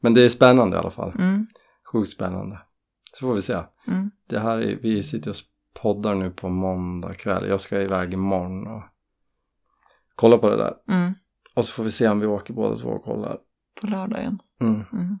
Men 0.00 0.14
det 0.14 0.22
är 0.22 0.28
spännande 0.28 0.76
i 0.76 0.80
alla 0.80 0.90
fall. 0.90 1.12
Mm, 1.18 1.46
Sjukt 1.92 2.10
spännande. 2.10 2.58
Så 3.12 3.26
får 3.26 3.34
vi 3.34 3.42
se. 3.42 3.58
mm. 3.86 4.10
Det 4.28 4.40
här 4.40 4.58
är, 4.58 4.76
vi 4.76 5.02
sitter 5.02 5.30
och 5.30 5.36
poddar 5.74 6.14
nu 6.14 6.30
på 6.30 6.48
måndag 6.48 7.14
kväll. 7.14 7.48
Jag 7.48 7.60
ska 7.60 7.80
iväg 7.80 8.12
imorgon 8.12 8.66
och 8.66 8.82
kolla 10.14 10.38
på 10.38 10.50
det 10.50 10.56
där. 10.56 10.74
Mm. 10.88 11.14
Och 11.54 11.64
så 11.64 11.72
får 11.72 11.84
vi 11.84 11.90
se 11.90 12.08
om 12.08 12.20
vi 12.20 12.26
åker 12.26 12.54
båda 12.54 12.76
två 12.76 12.88
och 12.88 13.04
kollar. 13.04 13.38
På 13.80 13.86
lördagen. 13.86 14.38
Mm. 14.60 14.84
Mm. 14.92 15.18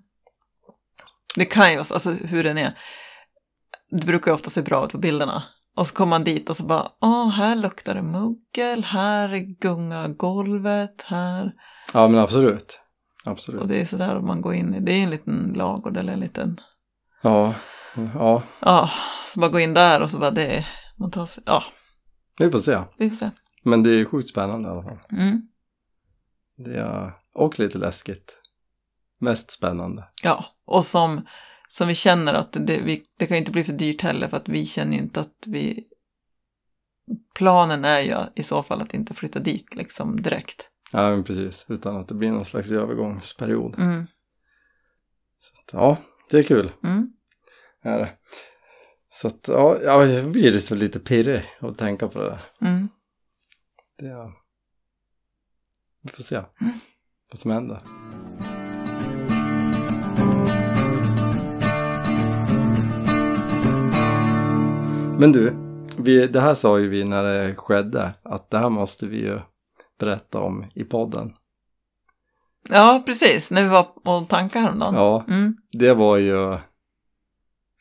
Det 1.36 1.44
kan 1.44 1.70
ju 1.70 1.76
vara 1.76 1.84
så, 1.84 1.94
alltså 1.94 2.10
hur 2.10 2.44
den 2.44 2.58
är. 2.58 2.78
Det 3.90 4.06
brukar 4.06 4.30
ju 4.30 4.34
ofta 4.34 4.50
se 4.50 4.62
bra 4.62 4.84
ut 4.84 4.92
på 4.92 4.98
bilderna. 4.98 5.42
Och 5.76 5.86
så 5.86 5.94
kommer 5.94 6.10
man 6.10 6.24
dit 6.24 6.50
och 6.50 6.56
så 6.56 6.64
bara, 6.64 6.88
åh, 7.00 7.28
här 7.28 7.56
luktar 7.56 7.94
det 7.94 8.02
muggel, 8.02 8.84
här 8.84 9.36
gungar 9.38 10.08
golvet, 10.08 11.02
här. 11.02 11.52
Ja 11.92 12.08
men 12.08 12.20
absolut. 12.20 12.80
Absolut. 13.28 13.60
Och 13.60 13.68
det 13.68 13.80
är 13.80 13.84
sådär 13.84 14.20
man 14.20 14.40
går 14.40 14.54
in 14.54 14.74
i, 14.74 14.80
det 14.80 14.92
är 14.92 15.02
en 15.02 15.10
liten 15.10 15.52
lagård 15.56 15.96
eller 15.96 16.12
en 16.12 16.20
liten, 16.20 16.60
Ja. 17.22 17.54
Ja. 18.14 18.42
ja, 18.60 18.90
så 19.26 19.40
bara 19.40 19.50
gå 19.50 19.60
in 19.60 19.74
där 19.74 20.02
och 20.02 20.10
så 20.10 20.18
bara 20.18 20.30
det, 20.30 20.66
man 20.96 21.10
tar 21.10 21.26
sig, 21.26 21.42
ja, 21.46 21.62
Vi 22.38 22.50
får 22.50 22.58
se. 22.58 22.78
vi 22.98 23.10
får 23.10 23.16
se. 23.16 23.30
Men 23.62 23.82
det 23.82 23.90
är 23.90 24.04
sjukt 24.04 24.28
spännande 24.28 24.68
i 24.68 24.72
alla 24.72 24.82
fall. 24.82 24.98
Mm. 25.12 25.42
Det 26.56 26.74
är, 26.78 27.14
och 27.34 27.58
lite 27.58 27.78
läskigt. 27.78 28.34
Mest 29.20 29.50
spännande. 29.50 30.04
Ja, 30.22 30.44
och 30.66 30.84
som, 30.84 31.26
som 31.68 31.88
vi 31.88 31.94
känner 31.94 32.34
att 32.34 32.52
det, 32.52 32.80
vi, 32.80 33.02
det 33.18 33.26
kan 33.26 33.36
inte 33.36 33.52
bli 33.52 33.64
för 33.64 33.72
dyrt 33.72 34.02
heller 34.02 34.28
för 34.28 34.36
att 34.36 34.48
vi 34.48 34.66
känner 34.66 34.92
ju 34.92 34.98
inte 34.98 35.20
att 35.20 35.44
vi... 35.46 35.84
Planen 37.34 37.84
är 37.84 38.00
ju 38.00 38.16
i 38.34 38.42
så 38.42 38.62
fall 38.62 38.80
att 38.82 38.94
inte 38.94 39.14
flytta 39.14 39.38
dit 39.38 39.74
liksom 39.76 40.22
direkt. 40.22 40.68
Ja 40.92 41.10
men 41.10 41.24
precis. 41.24 41.66
Utan 41.68 41.96
att 41.96 42.08
det 42.08 42.14
blir 42.14 42.30
någon 42.30 42.44
slags 42.44 42.70
övergångsperiod. 42.70 43.78
Mm, 43.78 44.06
Ja, 45.72 45.96
det 46.30 46.38
är 46.38 46.42
kul. 46.42 46.72
mm. 46.84 47.12
Är 47.82 47.98
det. 47.98 48.10
Så 49.10 49.28
att 49.28 49.48
ja, 49.48 49.78
ja, 49.82 50.06
jag 50.06 50.30
blir 50.30 50.50
liksom 50.50 50.78
lite 50.78 51.00
pirrig 51.00 51.44
att 51.60 51.78
tänka 51.78 52.08
på 52.08 52.18
det 52.18 52.24
där. 52.24 52.40
Mm. 52.60 52.88
Det 53.98 54.06
är... 54.06 54.32
Vi 56.02 56.10
får 56.10 56.22
se 56.22 56.42
vad 57.30 57.38
som 57.38 57.50
händer. 57.50 57.82
Men 65.18 65.32
du, 65.32 65.52
vi, 65.98 66.26
det 66.26 66.40
här 66.40 66.54
sa 66.54 66.78
ju 66.78 66.88
vi 66.88 67.04
när 67.04 67.22
det 67.24 67.54
skedde 67.54 68.14
att 68.22 68.50
det 68.50 68.58
här 68.58 68.68
måste 68.68 69.06
vi 69.06 69.16
ju 69.16 69.40
berätta 69.98 70.40
om 70.40 70.64
i 70.74 70.84
podden. 70.84 71.32
Ja, 72.68 73.02
precis. 73.06 73.50
När 73.50 73.62
vi 73.62 73.68
var 73.68 73.82
på 73.82 74.20
tankar 74.28 74.60
häromdagen. 74.60 74.94
Ja, 74.94 75.24
Mm. 75.28 75.56
det 75.72 75.94
var 75.94 76.16
ju... 76.16 76.32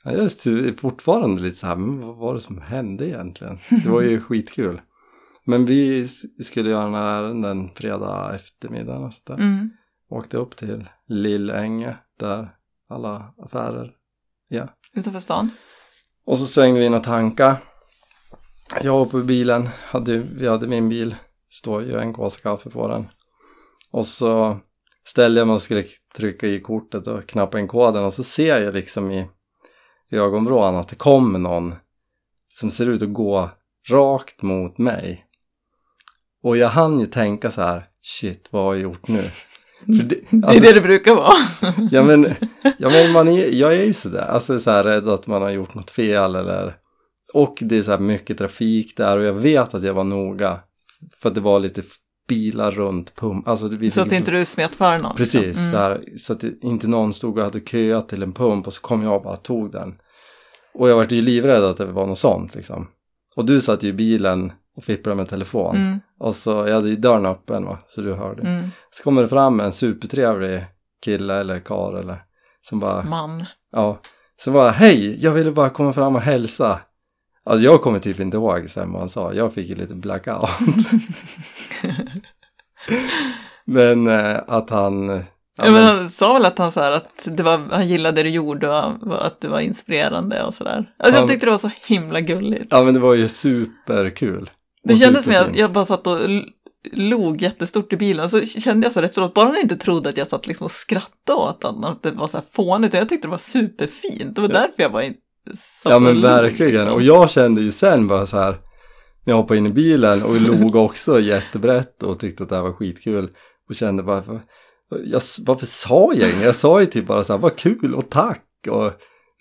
Ja, 0.03 0.11
jag 0.11 0.15
är 0.25 0.77
fortfarande 0.77 1.41
lite 1.43 1.57
så 1.57 1.67
här, 1.67 1.75
men 1.75 1.99
vad 2.07 2.15
var 2.15 2.33
det 2.33 2.41
som 2.41 2.61
hände 2.61 3.07
egentligen? 3.07 3.57
Det 3.83 3.89
var 3.89 4.01
ju 4.01 4.19
skitkul. 4.21 4.81
Men 5.43 5.65
vi 5.65 6.07
skulle 6.43 6.69
göra 6.69 6.87
några 6.89 7.11
ärenden 7.11 7.69
fredag 7.75 8.35
eftermiddag 8.35 8.97
och 8.97 9.13
sådär. 9.13 9.39
Mm. 9.43 9.69
Åkte 10.09 10.37
upp 10.37 10.55
till 10.55 10.89
Lillänge 11.07 11.97
där 12.19 12.49
alla 12.89 13.33
affärer, 13.37 13.91
ja. 14.47 14.67
Utanför 14.93 15.19
stan. 15.19 15.49
Och 16.25 16.37
så 16.37 16.45
svängde 16.45 16.79
vi 16.79 16.85
in 16.85 16.93
och 16.93 17.03
tanka. 17.03 17.57
Jag 18.83 19.07
uppe 19.07 19.17
i 19.17 19.23
bilen, 19.23 19.69
hade, 19.91 20.17
vi 20.17 20.47
hade 20.47 20.67
min 20.67 20.89
bil, 20.89 21.15
står 21.49 21.83
ju 21.83 21.99
en 21.99 22.13
kåsa 22.13 22.39
kaffe 22.39 22.69
på 22.69 22.87
den. 22.87 23.07
Och 23.91 24.07
så 24.07 24.59
ställde 25.05 25.41
jag 25.41 25.47
mig 25.47 25.53
och 25.53 25.61
skulle 25.61 25.83
trycka 26.15 26.47
i 26.47 26.59
kortet 26.61 27.07
och 27.07 27.27
knappa 27.27 27.59
in 27.59 27.67
koden 27.67 28.03
och 28.05 28.13
så 28.13 28.23
ser 28.23 28.61
jag 28.61 28.73
liksom 28.73 29.11
i, 29.11 29.27
i 30.11 30.15
ögonvrån 30.15 30.75
att 30.75 30.87
det 30.89 30.95
kommer 30.95 31.39
någon 31.39 31.75
som 32.49 32.71
ser 32.71 32.89
ut 32.89 33.01
att 33.01 33.13
gå 33.13 33.49
rakt 33.89 34.41
mot 34.41 34.77
mig. 34.77 35.25
Och 36.43 36.57
jag 36.57 36.69
hann 36.69 36.99
ju 36.99 37.05
tänka 37.05 37.51
så 37.51 37.61
här, 37.61 37.83
shit 38.01 38.47
vad 38.51 38.63
har 38.63 38.73
jag 38.73 38.83
gjort 38.83 39.07
nu? 39.07 39.21
Det, 39.85 40.03
Det 40.03 40.15
är 40.33 40.45
alltså- 40.45 40.63
det 40.63 40.73
det 40.73 40.81
brukar 40.81 41.15
vara. 41.15 41.33
Ja 41.91 42.03
men, 42.03 42.33
ja, 42.77 42.89
men 42.89 43.11
man 43.11 43.27
är, 43.27 43.47
jag 43.47 43.73
är 43.73 43.83
ju 43.83 43.93
sådär, 43.93 44.21
alltså 44.21 44.59
så 44.59 44.71
här 44.71 44.83
rädd 44.83 45.07
att 45.09 45.27
man 45.27 45.41
har 45.41 45.49
gjort 45.49 45.75
något 45.75 45.89
fel 45.91 46.35
eller 46.35 46.77
och 47.33 47.57
det 47.61 47.77
är 47.77 47.81
så 47.83 47.91
här 47.91 47.99
mycket 47.99 48.37
trafik 48.37 48.97
där 48.97 49.17
och 49.17 49.23
jag 49.23 49.33
vet 49.33 49.73
att 49.73 49.83
jag 49.83 49.93
var 49.93 50.03
noga. 50.03 50.59
För 51.21 51.29
att 51.29 51.35
det 51.35 51.41
var 51.41 51.59
lite 51.59 51.83
bilar 52.27 52.71
runt 52.71 53.15
pump. 53.15 53.47
Alltså, 53.47 53.67
vi 53.67 53.91
Så 53.91 54.01
att 54.01 54.11
inte 54.11 54.31
du 54.31 54.45
smet 54.45 54.75
för 54.75 54.99
någon. 54.99 55.15
Precis, 55.15 55.41
liksom. 55.41 55.71
så, 55.71 55.77
här, 55.77 56.03
så 56.17 56.33
att 56.33 56.43
inte 56.43 56.87
någon 56.87 57.13
stod 57.13 57.37
och 57.37 57.43
hade 57.43 57.59
köat 57.59 58.09
till 58.09 58.23
en 58.23 58.33
pump 58.33 58.67
och 58.67 58.73
så 58.73 58.81
kom 58.81 59.03
jag 59.03 59.15
och 59.15 59.23
bara 59.23 59.35
tog 59.35 59.71
den. 59.71 59.95
Och 60.73 60.89
jag 60.89 60.95
var 60.95 61.07
ju 61.09 61.21
livrädd 61.21 61.63
att 61.63 61.77
det 61.77 61.85
var 61.85 62.07
något 62.07 62.19
sånt 62.19 62.55
liksom. 62.55 62.87
Och 63.35 63.45
du 63.45 63.61
satt 63.61 63.83
ju 63.83 63.87
i 63.87 63.93
bilen 63.93 64.51
och 64.75 64.83
fipprade 64.83 65.15
med 65.15 65.29
telefon. 65.29 65.75
Mm, 65.75 65.99
Och 66.19 66.35
så, 66.35 66.51
jag 66.51 66.75
hade 66.75 66.89
ju 66.89 66.95
dörren 66.95 67.25
öppen 67.25 67.65
va, 67.65 67.77
så 67.87 68.01
du 68.01 68.13
hörde. 68.13 68.41
mm. 68.41 68.69
Så 68.91 69.03
kommer 69.03 69.21
det 69.21 69.27
fram 69.27 69.59
en 69.59 69.71
supertrevlig 69.71 70.65
kille 71.03 71.35
eller 71.35 71.59
kar 71.59 71.93
eller 71.93 72.23
som 72.61 72.79
bara, 72.79 73.03
Man. 73.03 73.45
ja, 73.71 74.01
så 74.43 74.51
bara 74.51 74.71
hej, 74.71 75.23
jag 75.23 75.31
ville 75.31 75.51
bara 75.51 75.69
komma 75.69 75.93
fram 75.93 76.15
och 76.15 76.21
hälsa. 76.21 76.79
Alltså 77.47 77.65
jag 77.65 77.81
kommer 77.81 77.99
typ 77.99 78.19
inte 78.19 78.37
ihåg 78.37 78.69
sen 78.69 78.91
vad 78.91 79.01
han 79.01 79.09
sa, 79.09 79.33
jag 79.33 79.53
fick 79.53 79.69
ju 79.69 79.75
lite 79.75 79.93
blackout. 79.93 80.49
Men 83.65 84.07
eh, 84.07 84.39
att 84.47 84.69
han, 84.69 85.07
ja, 85.07 85.19
Ja, 85.57 85.71
men 85.71 85.83
han 85.83 86.09
sa 86.09 86.33
väl 86.33 86.45
att 86.45 86.57
han, 86.57 86.71
så 86.71 86.79
här, 86.79 86.91
att 86.91 87.27
det 87.31 87.43
var, 87.43 87.61
han 87.71 87.87
gillade 87.87 88.15
det 88.15 88.23
du 88.23 88.29
gjorde 88.29 88.69
och 88.69 89.25
att 89.25 89.41
du 89.41 89.47
var 89.47 89.59
inspirerande 89.59 90.43
och 90.43 90.53
sådär. 90.53 90.93
Alltså 90.97 91.17
Ja, 91.17 91.21
jag 91.21 91.29
tyckte 91.29 91.45
det 91.45 91.51
var 91.51 91.57
så 91.57 91.71
himla 91.85 92.21
gulligt. 92.21 92.65
ja 92.69 92.83
men 92.83 92.93
det 92.93 92.99
var 92.99 93.13
ju 93.13 93.27
superkul. 93.27 94.49
Det 94.83 94.95
kändes 94.95 95.23
som 95.23 95.33
jag, 95.33 95.41
superfint. 95.41 95.59
jag 95.59 95.71
bara 95.71 95.85
satt 95.85 96.07
och 96.07 96.19
log 96.91 97.41
jättestort 97.41 97.93
i 97.93 97.97
bilen 97.97 98.23
och 98.25 98.31
så 98.31 98.41
kände 98.45 98.85
jag 98.85 98.93
så 98.93 98.99
här 98.99 99.07
efteråt, 99.07 99.33
bara 99.33 99.45
han 99.45 99.57
inte 99.57 99.77
trodde 99.77 100.09
att 100.09 100.17
jag 100.17 100.27
satt 100.27 100.47
liksom 100.47 100.65
och 100.65 100.71
skrattade 100.71 101.39
åt 101.39 101.63
honom, 101.63 101.83
att 101.83 102.03
det 102.03 102.11
var 102.11 102.27
så 102.27 102.37
här 102.37 102.45
fånigt, 102.51 102.93
och 102.93 102.99
jag 102.99 103.09
tyckte 103.09 103.27
det 103.27 103.31
var 103.31 103.37
superfint. 103.37 104.35
Det 104.35 104.41
var 104.41 104.47
därför 104.47 104.73
jag 104.83 104.89
var 104.89 105.01
inte 105.01 105.19
satt 105.19 105.26
Ja 105.85 105.99
men 105.99 106.21
verkligen, 106.21 106.71
liksom. 106.73 106.93
och 106.93 107.01
jag 107.01 107.29
kände 107.29 107.61
ju 107.61 107.71
sen 107.71 108.07
bara 108.07 108.25
så 108.25 108.37
här 108.37 108.51
när 109.25 109.33
jag 109.33 109.35
hoppade 109.37 109.57
in 109.57 109.65
i 109.65 109.69
bilen 109.69 110.23
och 110.23 110.41
log 110.41 110.75
också 110.75 111.19
jättebrett 111.19 112.03
och 112.03 112.19
tyckte 112.19 112.43
att 112.43 112.49
det 112.49 112.55
här 112.55 112.63
var 112.63 112.73
skitkul 112.73 113.29
och 113.69 113.75
kände 113.75 114.03
bara 114.03 114.21
"Va- 114.21 114.39
jag, 115.05 115.21
varför 115.45 115.65
sa 115.65 116.11
jag 116.13 116.29
inget? 116.29 116.43
Jag 116.45 116.55
sa 116.55 116.79
ju 116.79 116.85
typ 116.85 117.07
bara 117.07 117.23
så 117.23 117.33
här, 117.33 117.39
vad 117.39 117.55
kul 117.55 117.95
och 117.95 118.09
tack 118.09 118.43
och 118.69 118.91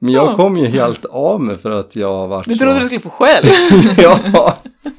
men 0.00 0.12
jag 0.12 0.26
Ja. 0.26 0.36
kom 0.36 0.56
ju 0.56 0.66
helt 0.66 1.04
av 1.04 1.40
mig 1.40 1.58
för 1.58 1.70
att 1.70 1.96
jag 1.96 2.28
var 2.28 2.44
Du 2.46 2.54
så... 2.54 2.58
trodde 2.58 2.78
du 2.80 2.84
skulle 2.86 3.00
få 3.00 3.10
skäll? 3.10 3.44
ja. 3.96 4.18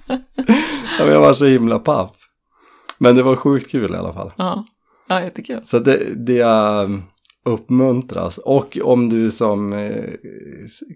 ja, 0.05 1.05
men 1.05 1.09
jag 1.13 1.19
var 1.21 1.33
så 1.33 1.45
himla 1.45 1.79
paff. 1.79 2.11
Men 2.97 3.15
det 3.15 3.23
var 3.23 3.35
sjukt 3.35 3.71
kul 3.71 3.93
i 3.93 3.97
alla 3.97 4.13
fall. 4.13 4.31
ja. 4.37 4.65
ja, 5.09 5.21
jättekul. 5.21 5.61
Så 5.65 5.79
det, 5.79 5.99
det 6.25 6.41
um, 6.43 7.03
uppmuntras. 7.47 8.37
Och 8.37 8.77
om 8.83 9.09
du 9.09 9.31
som 9.31 9.73
eh, 9.73 10.13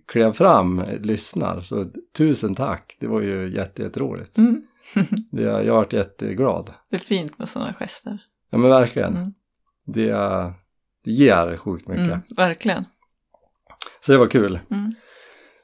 klev 0.07 0.31
fram 0.31 0.79
eh, 0.79 0.99
lyssnar 0.99 1.61
så 1.61 1.85
tusen 2.17 2.55
tack. 2.55 2.97
Det 2.99 3.07
var 3.07 3.21
ju 3.21 3.55
jätte, 3.55 3.81
jätteroligt. 3.81 4.37
Mm. 4.37 4.61
Det, 5.31 5.41
jag 5.41 5.73
har 5.73 5.79
varit 5.81 5.93
jätteglad. 5.93 6.73
Det 6.89 6.95
är 6.95 6.99
fint 6.99 7.39
med 7.39 7.49
sådana 7.49 7.73
gester. 7.73 8.23
Ja 8.49 8.57
men 8.57 8.69
verkligen. 8.69 9.17
Mm. 9.17 9.33
Det, 9.85 10.11
det 11.03 11.11
ger 11.11 11.57
sjukt 11.57 11.87
mycket. 11.87 12.05
Mm, 12.05 12.21
verkligen. 12.35 12.85
Så 13.99 14.11
det 14.11 14.17
var 14.17 14.27
kul. 14.27 14.59
Mm. 14.71 14.91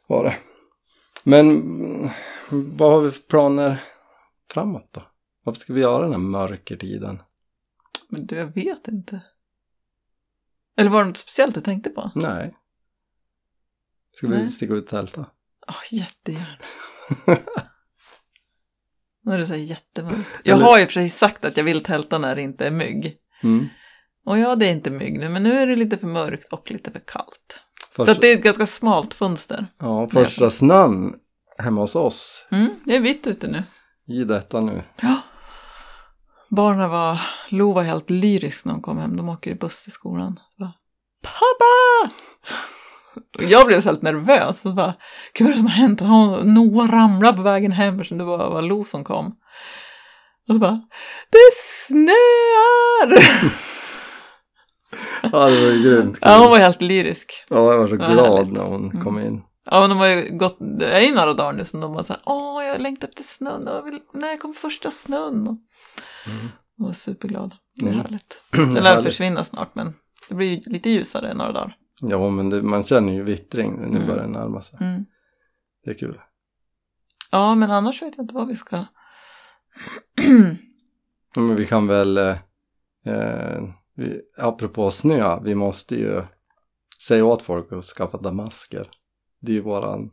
Var 0.08 0.24
det. 0.24 0.36
Men 1.24 1.50
mm, 1.50 2.10
vad 2.50 2.92
har 2.92 3.02
vi 3.02 3.12
för 3.12 3.22
planer 3.22 3.84
framåt 4.54 4.90
då? 4.94 5.02
Varför 5.44 5.60
ska 5.60 5.74
vi 5.74 5.82
göra 5.82 6.04
den 6.04 6.12
här 6.12 6.20
mörkertiden? 6.20 7.22
Men 8.10 8.26
du, 8.26 8.36
jag 8.36 8.54
vet 8.54 8.88
inte. 8.88 9.22
Eller 10.78 10.90
var 10.90 11.02
det 11.04 11.08
något 11.08 11.18
speciellt 11.18 11.56
du 11.56 11.62
tänkte 11.62 11.90
på? 11.90 12.12
Nej. 12.16 12.56
Ska 14.16 14.28
vi 14.28 14.38
Nej. 14.38 14.52
sticka 14.52 14.74
ut 14.74 14.84
och 14.84 14.90
tälta? 14.90 15.26
Ja, 15.68 15.74
jättegärna. 15.92 16.58
När 19.24 19.38
du 19.38 19.46
säger 19.48 19.66
jättemörkt. 19.66 20.28
Jag 20.44 20.56
Eller- 20.56 20.66
har 20.66 20.80
ju 20.80 20.86
för 20.86 20.94
sig 20.94 21.10
sagt 21.10 21.46
att 21.46 21.58
jag 21.58 21.64
vill 21.64 21.84
tälta 21.84 22.18
när 22.18 22.36
det 22.36 22.42
inte 22.42 22.68
är 22.68 22.72
mygg. 22.72 23.18
Mm. 23.44 23.68
Och 24.26 24.38
ja, 24.40 24.56
det 24.56 24.66
är 24.68 24.72
inte 24.72 24.92
mygg 24.92 25.20
nu, 25.20 25.30
men 25.30 25.44
nu 25.44 25.52
är 25.60 25.68
det 25.68 25.76
lite 25.76 25.98
för 25.98 26.08
mörkt 26.08 26.54
och 26.54 26.72
lite 26.72 26.92
för 26.92 27.00
kallt. 27.00 27.60
Så 27.80 27.96
Första, 27.96 28.12
att 28.12 28.22
det 28.22 28.28
är 28.28 28.38
ett 28.38 28.44
ganska 28.44 28.68
smalt 28.68 29.14
fönster. 29.14 29.68
ja, 29.80 30.08
första 30.14 30.50
snön 30.50 31.14
hemma 31.58 31.82
hos 31.82 31.96
oss 31.96 32.46
Mm, 32.52 32.70
det 32.86 32.96
är 32.96 33.00
vitt 33.02 33.28
ute 33.28 33.48
nu. 33.48 33.64
i 34.08 34.24
detta 34.24 34.60
nu. 34.62 34.84
Ja. 35.02 35.22
Barnen 36.50 36.90
var, 36.90 37.20
Lo 37.50 37.74
var 37.74 37.84
helt 37.84 38.10
lyrisk 38.10 38.66
när 38.66 38.74
hon 38.74 38.82
kom 38.82 38.98
hem. 38.98 39.18
De 39.18 39.30
åker 39.30 39.52
i 39.52 39.56
buss 39.56 39.84
till 39.84 39.92
skolan. 39.92 40.40
Bara, 40.60 40.74
Pappa! 41.24 42.14
Och 43.38 43.44
jag 43.44 43.68
blev 43.68 43.82
så 43.82 43.90
helt 43.90 44.02
nervös. 44.02 44.66
Och 44.66 44.76
bara, 44.76 44.94
Gud 45.34 45.48
vad 45.48 45.50
är 45.50 45.54
det 45.54 45.60
som 45.60 45.68
har 45.68 45.74
hänt? 45.76 46.00
Hon, 46.02 46.54
Noah 46.54 46.92
ramlade 46.92 47.38
på 47.38 47.44
vägen 47.44 47.72
hem 47.72 47.96
eftersom 47.96 48.18
det 48.18 48.24
var, 48.24 48.50
var 48.50 48.62
Lo 48.62 48.84
som 48.84 49.04
kom. 49.04 49.26
Och 50.50 50.56
så 50.56 50.60
bara, 50.60 50.82
det 51.32 51.54
snöar! 51.88 53.24
Ja, 55.22 55.30
det 55.50 55.62
var 55.66 55.72
ju 55.72 55.84
grymt 55.84 56.18
ja, 56.22 56.38
hon 56.38 56.50
var 56.50 56.58
helt 56.58 56.82
lyrisk. 56.82 57.46
Ja, 57.50 57.72
jag 57.72 57.78
var 57.80 57.88
så 57.88 57.96
glad 57.96 58.52
när 58.52 58.64
hon 58.64 58.86
Mm. 58.92 59.04
kom 59.04 59.20
in. 59.20 59.42
Ja, 59.72 59.80
men 59.82 59.90
de 59.90 59.98
har 59.98 60.08
ju 60.08 60.38
gått, 60.38 60.58
det 60.80 60.86
är 60.92 61.02
ju 61.02 61.16
några 61.16 61.34
dagar 61.34 61.54
nu 61.54 61.66
som 61.66 61.82
de 61.82 61.94
var 61.94 62.04
så 62.04 62.14
här, 62.14 62.22
åh, 62.26 62.64
jag 62.64 62.82
längtar 62.82 63.08
efter 63.08 63.24
snön, 63.24 63.64
jag 63.66 63.84
vill, 63.84 64.00
när 64.14 64.38
kommer 64.38 64.54
första 64.56 64.92
snön? 64.92 65.48
Och 65.48 65.58
Mm. 66.32 66.48
var 66.76 66.94
superglad. 66.94 67.56
Det 67.76 67.86
är 67.86 67.90
Mm. 67.94 68.02
härligt. 68.02 68.42
Det 68.52 68.82
lär 68.82 69.02
försvinna 69.02 69.44
snart, 69.44 69.76
men 69.76 69.94
det 70.30 70.36
blir 70.36 70.48
ju 70.48 70.72
lite 70.72 70.90
ljusare 70.90 71.34
några 71.34 71.52
dagar. 71.52 71.78
Ja, 72.02 72.30
men 72.30 72.50
det, 72.50 72.62
man 72.62 72.84
känner 72.84 73.14
ju 73.14 73.24
vittring 73.24 73.76
nu 73.76 73.86
Mm. 73.98 74.08
börjar 74.08 74.24
det 74.24 74.30
närma 74.30 74.62
sig. 74.62 74.80
Mm. 74.82 75.06
Det 75.84 75.90
är 75.90 75.94
kul. 75.98 76.22
Ja, 77.32 77.56
men 77.56 77.72
annars 77.72 78.02
vet 78.02 78.18
jag 78.18 78.24
inte 78.24 78.36
vad 78.36 78.48
vi 78.48 78.56
ska... 78.56 78.78
Ja, 81.36 81.42
Men 81.42 81.56
vi 81.56 81.66
kan 81.66 81.88
väl, 81.88 82.18
eh, 82.18 82.38
eh, 83.06 83.62
vi, 83.96 84.22
apropå 84.38 84.92
snö, 84.92 85.40
vi 85.44 85.56
måste 85.56 85.96
ju 85.96 86.22
säga 87.08 87.26
åt 87.26 87.42
folk 87.42 87.72
att 87.72 87.86
skaffa 87.86 88.18
damasker. 88.18 88.90
Det 89.48 89.52
är 89.52 89.54
ju 89.54 89.62
våran, 89.62 90.12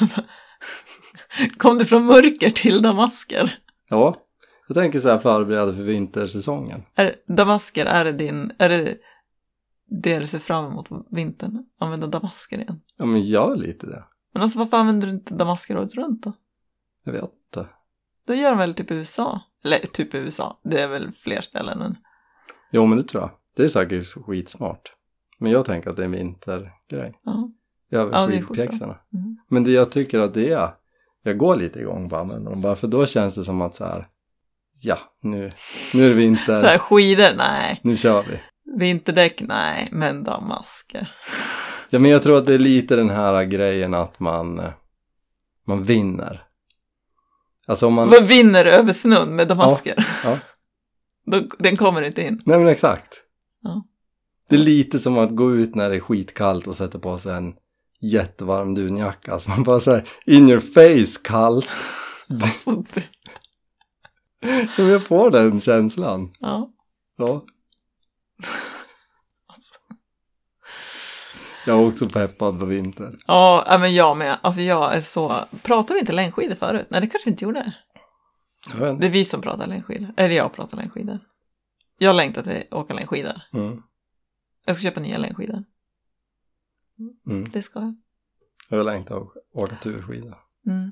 Kom 1.58 1.78
du 1.78 1.84
från 1.84 2.04
mörker 2.04 2.50
till 2.50 2.82
damasker? 2.82 3.58
ja, 3.88 4.22
jag 4.68 4.74
tänker 4.76 4.98
så 4.98 5.08
här 5.08 5.18
förbereda 5.18 5.74
för 5.74 5.82
vintersäsongen. 5.82 6.82
Är, 6.94 7.14
damasker, 7.26 7.86
är 7.86 8.04
det 8.04 8.12
din... 8.12 8.52
Är 8.58 8.68
det 8.68 8.96
det 9.88 10.18
du 10.18 10.26
ser 10.26 10.38
fram 10.38 10.64
emot 10.66 10.88
på 10.88 11.06
vintern? 11.10 11.64
Använda 11.78 12.06
damasker 12.06 12.58
igen? 12.58 12.80
Ja, 12.96 13.04
men 13.04 13.22
gör 13.22 13.56
lite 13.56 13.86
det. 13.86 14.04
Men 14.32 14.42
alltså 14.42 14.58
varför 14.58 14.76
använder 14.76 15.06
du 15.06 15.12
inte 15.12 15.34
damasker 15.34 15.78
året 15.78 15.94
runt 15.94 16.22
då? 16.22 16.32
Jag 17.04 17.12
vet 17.12 17.22
inte. 17.22 17.68
Då 18.26 18.34
gör 18.34 18.50
de 18.50 18.58
väl 18.58 18.74
typ 18.74 18.90
i 18.90 18.94
USA? 18.94 19.40
Eller 19.64 19.78
typ 19.78 20.14
i 20.14 20.18
USA, 20.18 20.60
det 20.64 20.80
är 20.82 20.88
väl 20.88 21.12
fler 21.12 21.40
ställen 21.40 21.82
än... 21.82 21.96
Jo, 22.72 22.86
men 22.86 22.98
det 22.98 23.04
tror 23.04 23.22
jag. 23.22 23.30
Det 23.56 23.64
är 23.64 23.68
säkert 23.68 24.06
skitsmart. 24.26 24.92
Men 25.38 25.52
jag 25.52 25.64
tänker 25.64 25.90
att 25.90 25.96
det 25.96 26.02
är 26.02 26.06
en 26.06 26.12
vintergrej. 26.12 27.20
Ja. 27.22 27.50
Över 27.90 28.12
Ja, 28.12 28.26
skidpjäxorna. 28.26 28.98
Mm. 29.14 29.36
Men 29.48 29.64
det 29.64 29.70
jag 29.70 29.90
tycker 29.90 30.18
att 30.18 30.34
det 30.34 30.50
är, 30.52 30.70
jag 31.22 31.38
går 31.38 31.56
lite 31.56 31.78
igång 31.78 32.06
att 32.06 32.12
använda 32.12 32.50
dem 32.50 32.60
bara 32.60 32.76
för 32.76 32.88
då 32.88 33.06
känns 33.06 33.34
det 33.34 33.44
som 33.44 33.60
att 33.60 33.74
så 33.76 33.84
här, 33.84 34.08
ja, 34.82 34.98
nu, 35.22 35.50
nu 35.94 36.04
är 36.04 36.08
det 36.08 36.14
vinter, 36.14 36.56
Så 36.60 36.66
här, 36.66 36.78
skidor? 36.78 37.36
Nej. 37.36 37.80
nu 37.82 37.96
kör 37.96 38.22
vi. 38.22 38.40
Vinterdäck? 38.78 39.42
Nej. 39.42 39.88
Men 39.92 40.24
damasker? 40.24 41.10
Ja, 41.90 41.98
men 41.98 42.10
jag 42.10 42.22
tror 42.22 42.38
att 42.38 42.46
det 42.46 42.54
är 42.54 42.58
lite 42.58 42.96
den 42.96 43.10
här 43.10 43.44
grejen 43.44 43.94
att 43.94 44.20
man, 44.20 44.58
eh, 44.58 44.70
man 45.66 45.82
vinner. 45.82 46.42
Alltså 47.66 47.86
om 47.86 47.94
man, 47.94 48.08
Vad 48.08 48.24
vinner 48.26 48.64
över 48.64 48.92
snön 48.92 49.36
med 49.36 49.48
damasker? 49.48 50.06
ja. 50.24 50.38
Då, 51.30 51.46
den 51.58 51.76
kommer 51.76 52.02
inte 52.02 52.22
in. 52.22 52.42
nej 52.46 52.58
men 52.58 52.68
exakt. 52.68 53.14
Ja. 53.62 53.84
Det 54.48 54.54
är 54.54 54.58
lite 54.60 54.98
som 54.98 55.18
att 55.18 55.36
gå 55.36 55.54
ut 55.54 55.74
när 55.74 55.90
det 55.90 55.96
är 55.96 56.00
skitkallt 56.00 56.66
och 56.66 56.76
sätta 56.76 56.98
på 56.98 57.18
sig 57.18 57.34
en 57.34 57.54
jättevarm 58.00 58.74
dunjacka. 58.74 59.32
Alltså 59.32 59.50
man 59.50 59.62
bara 59.62 59.80
säger 59.80 60.08
in 60.26 60.48
your 60.48 60.60
face 60.60 61.20
kallt. 61.24 61.68
Alltså, 62.30 62.70
det- 62.94 63.08
Ja, 64.78 64.84
jag 64.84 65.02
får 65.06 65.30
den 65.30 65.60
känslan. 65.60 66.32
ja. 66.40 66.70
Ja. 67.16 67.44
Alltså. 69.46 69.74
Jag 71.66 71.78
är 71.82 71.88
också 71.88 72.08
peppad 72.08 72.58
på 72.60 72.66
vinter. 72.66 73.18
Ja, 73.26 73.76
men 73.80 73.94
jag 73.94 74.16
med. 74.16 74.38
Alltså 74.42 74.60
jag 74.60 74.94
är 74.94 75.00
så... 75.00 75.34
Pratade 75.62 75.94
vi 75.94 76.00
inte 76.00 76.12
längdskidor 76.12 76.54
förut? 76.54 76.86
Nej, 76.90 77.00
det 77.00 77.06
kanske 77.06 77.28
vi 77.28 77.30
inte 77.30 77.44
gjorde. 77.44 77.72
Vet 78.72 78.80
Det 78.80 78.90
inte. 78.90 79.06
är 79.06 79.10
vi 79.10 79.24
som 79.24 79.40
pratar 79.40 79.66
längdskidor. 79.66 80.14
Eller 80.16 80.34
jag 80.34 80.52
pratar 80.52 80.76
längdskidor. 80.76 81.18
Jag 81.98 82.16
längtar 82.16 82.42
till 82.42 82.56
att 82.70 82.72
åka 82.72 82.94
längdskidor. 82.94 83.40
Mm. 83.52 83.82
Jag 84.66 84.76
ska 84.76 84.82
köpa 84.88 85.00
nya 85.00 85.18
längdskidor. 85.18 85.64
Mm. 87.26 87.48
Det 87.52 87.62
ska 87.62 87.80
jag. 87.80 87.94
Jag 88.68 88.86
längtar 88.86 89.16
att 89.16 89.28
åka 89.52 89.76
turskida. 89.76 90.38
Mm. 90.66 90.90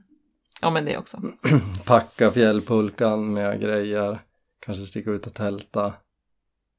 Ja, 0.63 0.71
men 0.71 0.85
det 0.85 0.99
också. 0.99 1.23
Packa 1.85 2.31
fjällpulkan 2.31 3.33
med 3.33 3.61
grejer. 3.61 4.23
Kanske 4.61 4.87
sticka 4.87 5.11
ut 5.11 5.27
och 5.27 5.35
tälta. 5.35 5.95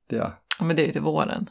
Det. 0.10 0.32
Ja, 0.60 0.66
men 0.66 0.76
det 0.76 0.82
är 0.84 0.86
ju 0.86 0.92
till 0.92 1.02
våren. 1.02 1.50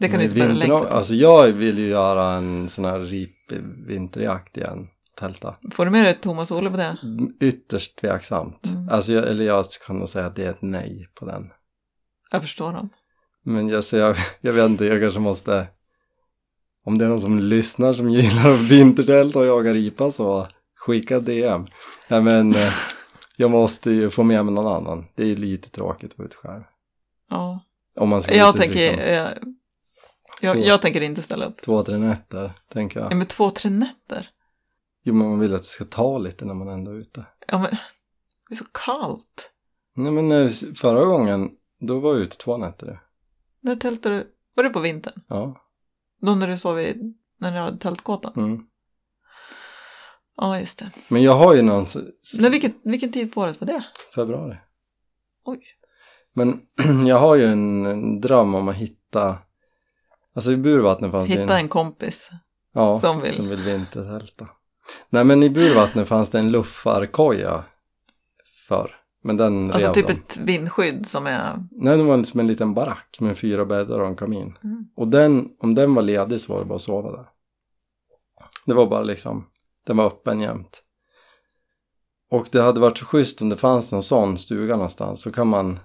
Det 0.00 0.08
kan 0.08 0.16
Men 0.18 0.18
du 0.18 0.24
inte 0.24 0.34
börja 0.34 0.52
vintern- 0.54 0.58
längta 0.68 0.84
till. 0.88 0.96
Alltså 0.96 1.14
jag 1.14 1.52
vill 1.52 1.78
ju 1.78 1.88
göra 1.88 2.32
en 2.32 2.68
sån 2.68 2.84
här 2.84 3.00
rip 3.00 3.52
vinterjakt 3.88 4.56
igen. 4.56 4.88
tälta. 5.14 5.56
Får 5.72 5.84
du 5.84 5.90
med 5.90 6.04
dig 6.04 6.14
Thomas 6.14 6.50
och 6.50 6.56
Olle 6.58 6.70
på 6.70 6.76
det? 6.76 6.96
Ytterst 7.40 7.96
tveksamt. 7.98 8.66
Mm. 8.66 8.88
Alltså, 8.88 9.12
jag, 9.12 9.28
eller 9.28 9.44
jag 9.44 9.64
kan 9.86 9.98
nog 9.98 10.08
säga 10.08 10.26
att 10.26 10.36
det 10.36 10.44
är 10.44 10.50
ett 10.50 10.62
nej 10.62 11.08
på 11.14 11.26
den. 11.26 11.50
Jag 12.30 12.42
förstår 12.42 12.72
dem. 12.72 12.88
Men 13.44 13.68
jag, 13.68 13.84
så 13.84 13.96
jag, 13.96 14.16
jag 14.40 14.52
vet 14.52 14.70
inte, 14.70 14.84
jag 14.84 15.00
kanske 15.00 15.20
måste... 15.20 15.66
Om 16.88 16.98
det 16.98 17.04
är 17.04 17.08
någon 17.08 17.20
som 17.20 17.38
lyssnar 17.38 17.92
som 17.92 18.10
gillar 18.10 18.68
vintertälta 18.68 19.38
och 19.38 19.46
jagar 19.46 19.74
ripa 19.74 20.12
så 20.12 20.48
skicka 20.76 21.20
DM. 21.20 21.66
Nej 22.08 22.22
men 22.22 22.52
eh, 22.54 22.68
jag 23.36 23.50
måste 23.50 23.90
ju 23.90 24.10
få 24.10 24.22
med 24.22 24.44
mig 24.44 24.54
någon 24.54 24.66
annan. 24.74 25.04
Det 25.14 25.24
är 25.24 25.36
lite 25.36 25.70
tråkigt 25.70 26.12
att 26.12 26.18
vara 26.18 26.26
ute 26.26 26.36
själv. 26.36 26.62
Ja. 27.30 27.60
Om 27.96 28.08
man 28.08 28.22
ska 28.22 28.34
Jag 28.34 28.54
ut 28.54 28.60
tänker, 28.60 28.90
liksom, 28.90 29.14
jag, 29.14 29.30
jag, 30.40 30.54
Två. 30.56 30.62
jag 30.64 30.82
tänker 30.82 31.00
inte 31.00 31.22
ställa 31.22 31.44
upp. 31.44 31.62
två, 31.62 31.82
tre 31.82 31.98
nätter, 31.98 32.52
tänker 32.72 33.00
Ja, 33.00 33.06
jag. 33.10 33.16
men 33.18 33.26
två, 33.26 33.50
tre 33.50 33.70
nätter. 33.70 34.28
Jo 35.04 35.14
men 35.14 35.28
man 35.28 35.38
vill 35.38 35.54
att 35.54 35.62
det 35.62 35.68
ska 35.68 35.84
ta 35.84 36.18
lite 36.18 36.44
när 36.44 36.54
man 36.54 36.68
ändå 36.68 36.90
är 36.90 36.96
ute. 36.96 37.24
Ja, 37.48 37.58
men 37.58 37.70
det 38.48 38.54
är 38.54 38.56
så 38.56 38.64
kallt. 38.84 39.50
Nej 39.96 40.12
men 40.12 40.32
eh, 40.32 40.50
förra 40.76 41.04
gången, 41.04 41.50
då 41.80 42.00
var 42.00 42.12
jag 42.14 42.20
ute 42.22 42.36
två 42.36 42.56
nätter. 42.56 43.00
När 43.60 43.76
tältade 43.76 44.16
du? 44.16 44.26
Var 44.54 44.64
det 44.64 44.70
på 44.70 44.80
vintern? 44.80 45.22
Ja. 45.28 45.64
Då 46.20 46.34
när 46.34 46.46
du 46.48 46.58
sov 46.58 46.80
i, 46.80 47.14
när 47.38 47.52
du 47.52 47.58
hade 47.58 47.78
tältkåtan? 47.78 48.32
Mm. 48.36 48.60
Ja, 50.36 50.58
just 50.60 50.78
det. 50.78 50.90
Men 51.10 51.22
jag 51.22 51.32
har 51.36 51.54
ju 51.54 51.62
någon 51.62 51.86
Men 52.40 52.50
vilken, 52.52 52.74
vilken 52.82 53.12
tid 53.12 53.32
på 53.34 53.40
året 53.40 53.60
var 53.60 53.66
det? 53.66 53.84
februari. 54.14 54.56
Oj. 55.44 55.60
Men 56.34 56.60
jag 57.06 57.18
har 57.18 57.34
ju 57.36 57.44
en, 57.46 57.86
en 57.86 58.20
dröm 58.20 58.54
om 58.54 58.68
att 58.68 58.76
hitta, 58.76 59.38
alltså 60.34 60.52
i 60.52 60.56
Burvattnet 60.56 61.10
fanns 61.10 61.28
det 61.28 61.34
en, 61.34 61.40
Hitta 61.40 61.58
en 61.58 61.68
kompis. 61.68 62.30
ja, 62.74 63.00
som 63.00 63.20
vill. 63.20 63.32
som 63.32 63.48
vill 63.48 63.60
vintertälta. 63.60 64.48
Nej 65.10 65.24
men 65.24 65.42
i 65.42 65.50
Burvattnet 65.50 66.08
fanns 66.08 66.30
det 66.30 66.38
en 66.38 66.50
luffarkoja 66.52 67.64
för, 68.68 68.96
men 69.22 69.36
den 69.36 69.72
Alltså 69.72 69.94
typ 69.94 70.10
ett 70.10 70.36
vindskydd 70.36 71.06
som 71.06 71.26
är... 71.26 71.64
Nej 71.70 71.96
det 71.96 72.02
var 72.02 72.22
som 72.22 72.40
en 72.40 72.46
liten 72.46 72.74
barack 72.74 73.16
med 73.20 73.38
fyra 73.38 73.64
bäddar 73.64 73.98
och 73.98 74.06
en 74.06 74.16
kamin. 74.16 74.58
Mm. 74.64 74.88
Och 74.96 75.08
den, 75.08 75.48
om 75.58 75.74
den 75.74 75.94
var 75.94 76.02
ledig 76.02 76.40
så 76.40 76.52
var 76.52 76.60
det 76.60 76.66
bara 76.66 76.76
att 76.76 76.82
sova 76.82 77.10
där. 77.10 77.28
Det 78.66 78.74
var 78.74 78.86
bara 78.86 79.02
liksom, 79.02 79.46
den 79.86 79.96
var 79.96 80.06
öppen 80.06 80.40
jämt. 80.40 80.82
Och 82.30 82.48
det 82.52 82.62
hade 82.62 82.80
varit 82.80 82.98
så 82.98 83.04
schysst 83.04 83.42
om 83.42 83.48
det 83.48 83.56
fanns 83.56 83.92
någon 83.92 84.02
sån 84.02 84.38
stuga 84.38 84.76
någonstans 84.76 85.22
så 85.22 85.32
kan 85.32 85.46
man 85.46 85.72
eh, 85.72 85.78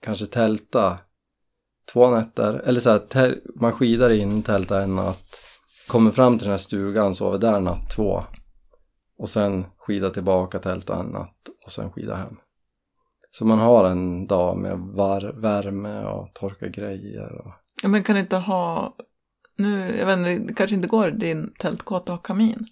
kanske 0.00 0.26
tälta 0.26 0.98
två 1.92 2.10
nätter 2.10 2.54
eller 2.54 2.80
så 2.80 2.90
här, 2.90 3.38
man 3.60 3.72
skidar 3.72 4.10
in, 4.10 4.42
tältar 4.42 4.82
en 4.82 4.96
natt, 4.96 5.38
kommer 5.88 6.10
fram 6.10 6.38
till 6.38 6.44
den 6.44 6.52
här 6.52 6.58
stugan, 6.58 7.14
sover 7.14 7.38
där 7.38 7.60
natt 7.60 7.90
två 7.90 8.24
och 9.18 9.28
sen 9.28 9.64
skida 9.86 10.10
tillbaka, 10.10 10.58
tälta 10.58 10.96
en 11.00 11.06
natt 11.06 11.36
och 11.66 11.72
sen 11.72 11.92
skida 11.92 12.14
hem. 12.14 12.36
Så 13.30 13.44
man 13.44 13.58
har 13.58 13.84
en 13.84 14.26
dag 14.26 14.56
med 14.58 14.78
var- 14.78 15.40
värme 15.42 16.04
och 16.04 16.34
torka 16.34 16.68
grejer 16.68 17.32
och 17.38 17.52
Ja, 17.82 17.88
men 17.88 18.02
kan 18.02 18.14
du 18.14 18.20
inte 18.20 18.36
ha... 18.36 18.94
Nu, 19.56 19.96
jag 19.98 20.06
vet 20.06 20.18
inte, 20.18 20.38
det 20.46 20.54
kanske 20.54 20.76
inte 20.76 20.88
går 20.88 21.10
din 21.10 21.52
tältkåta 21.58 22.12
att 22.12 22.18
ha 22.18 22.22
kamin. 22.22 22.66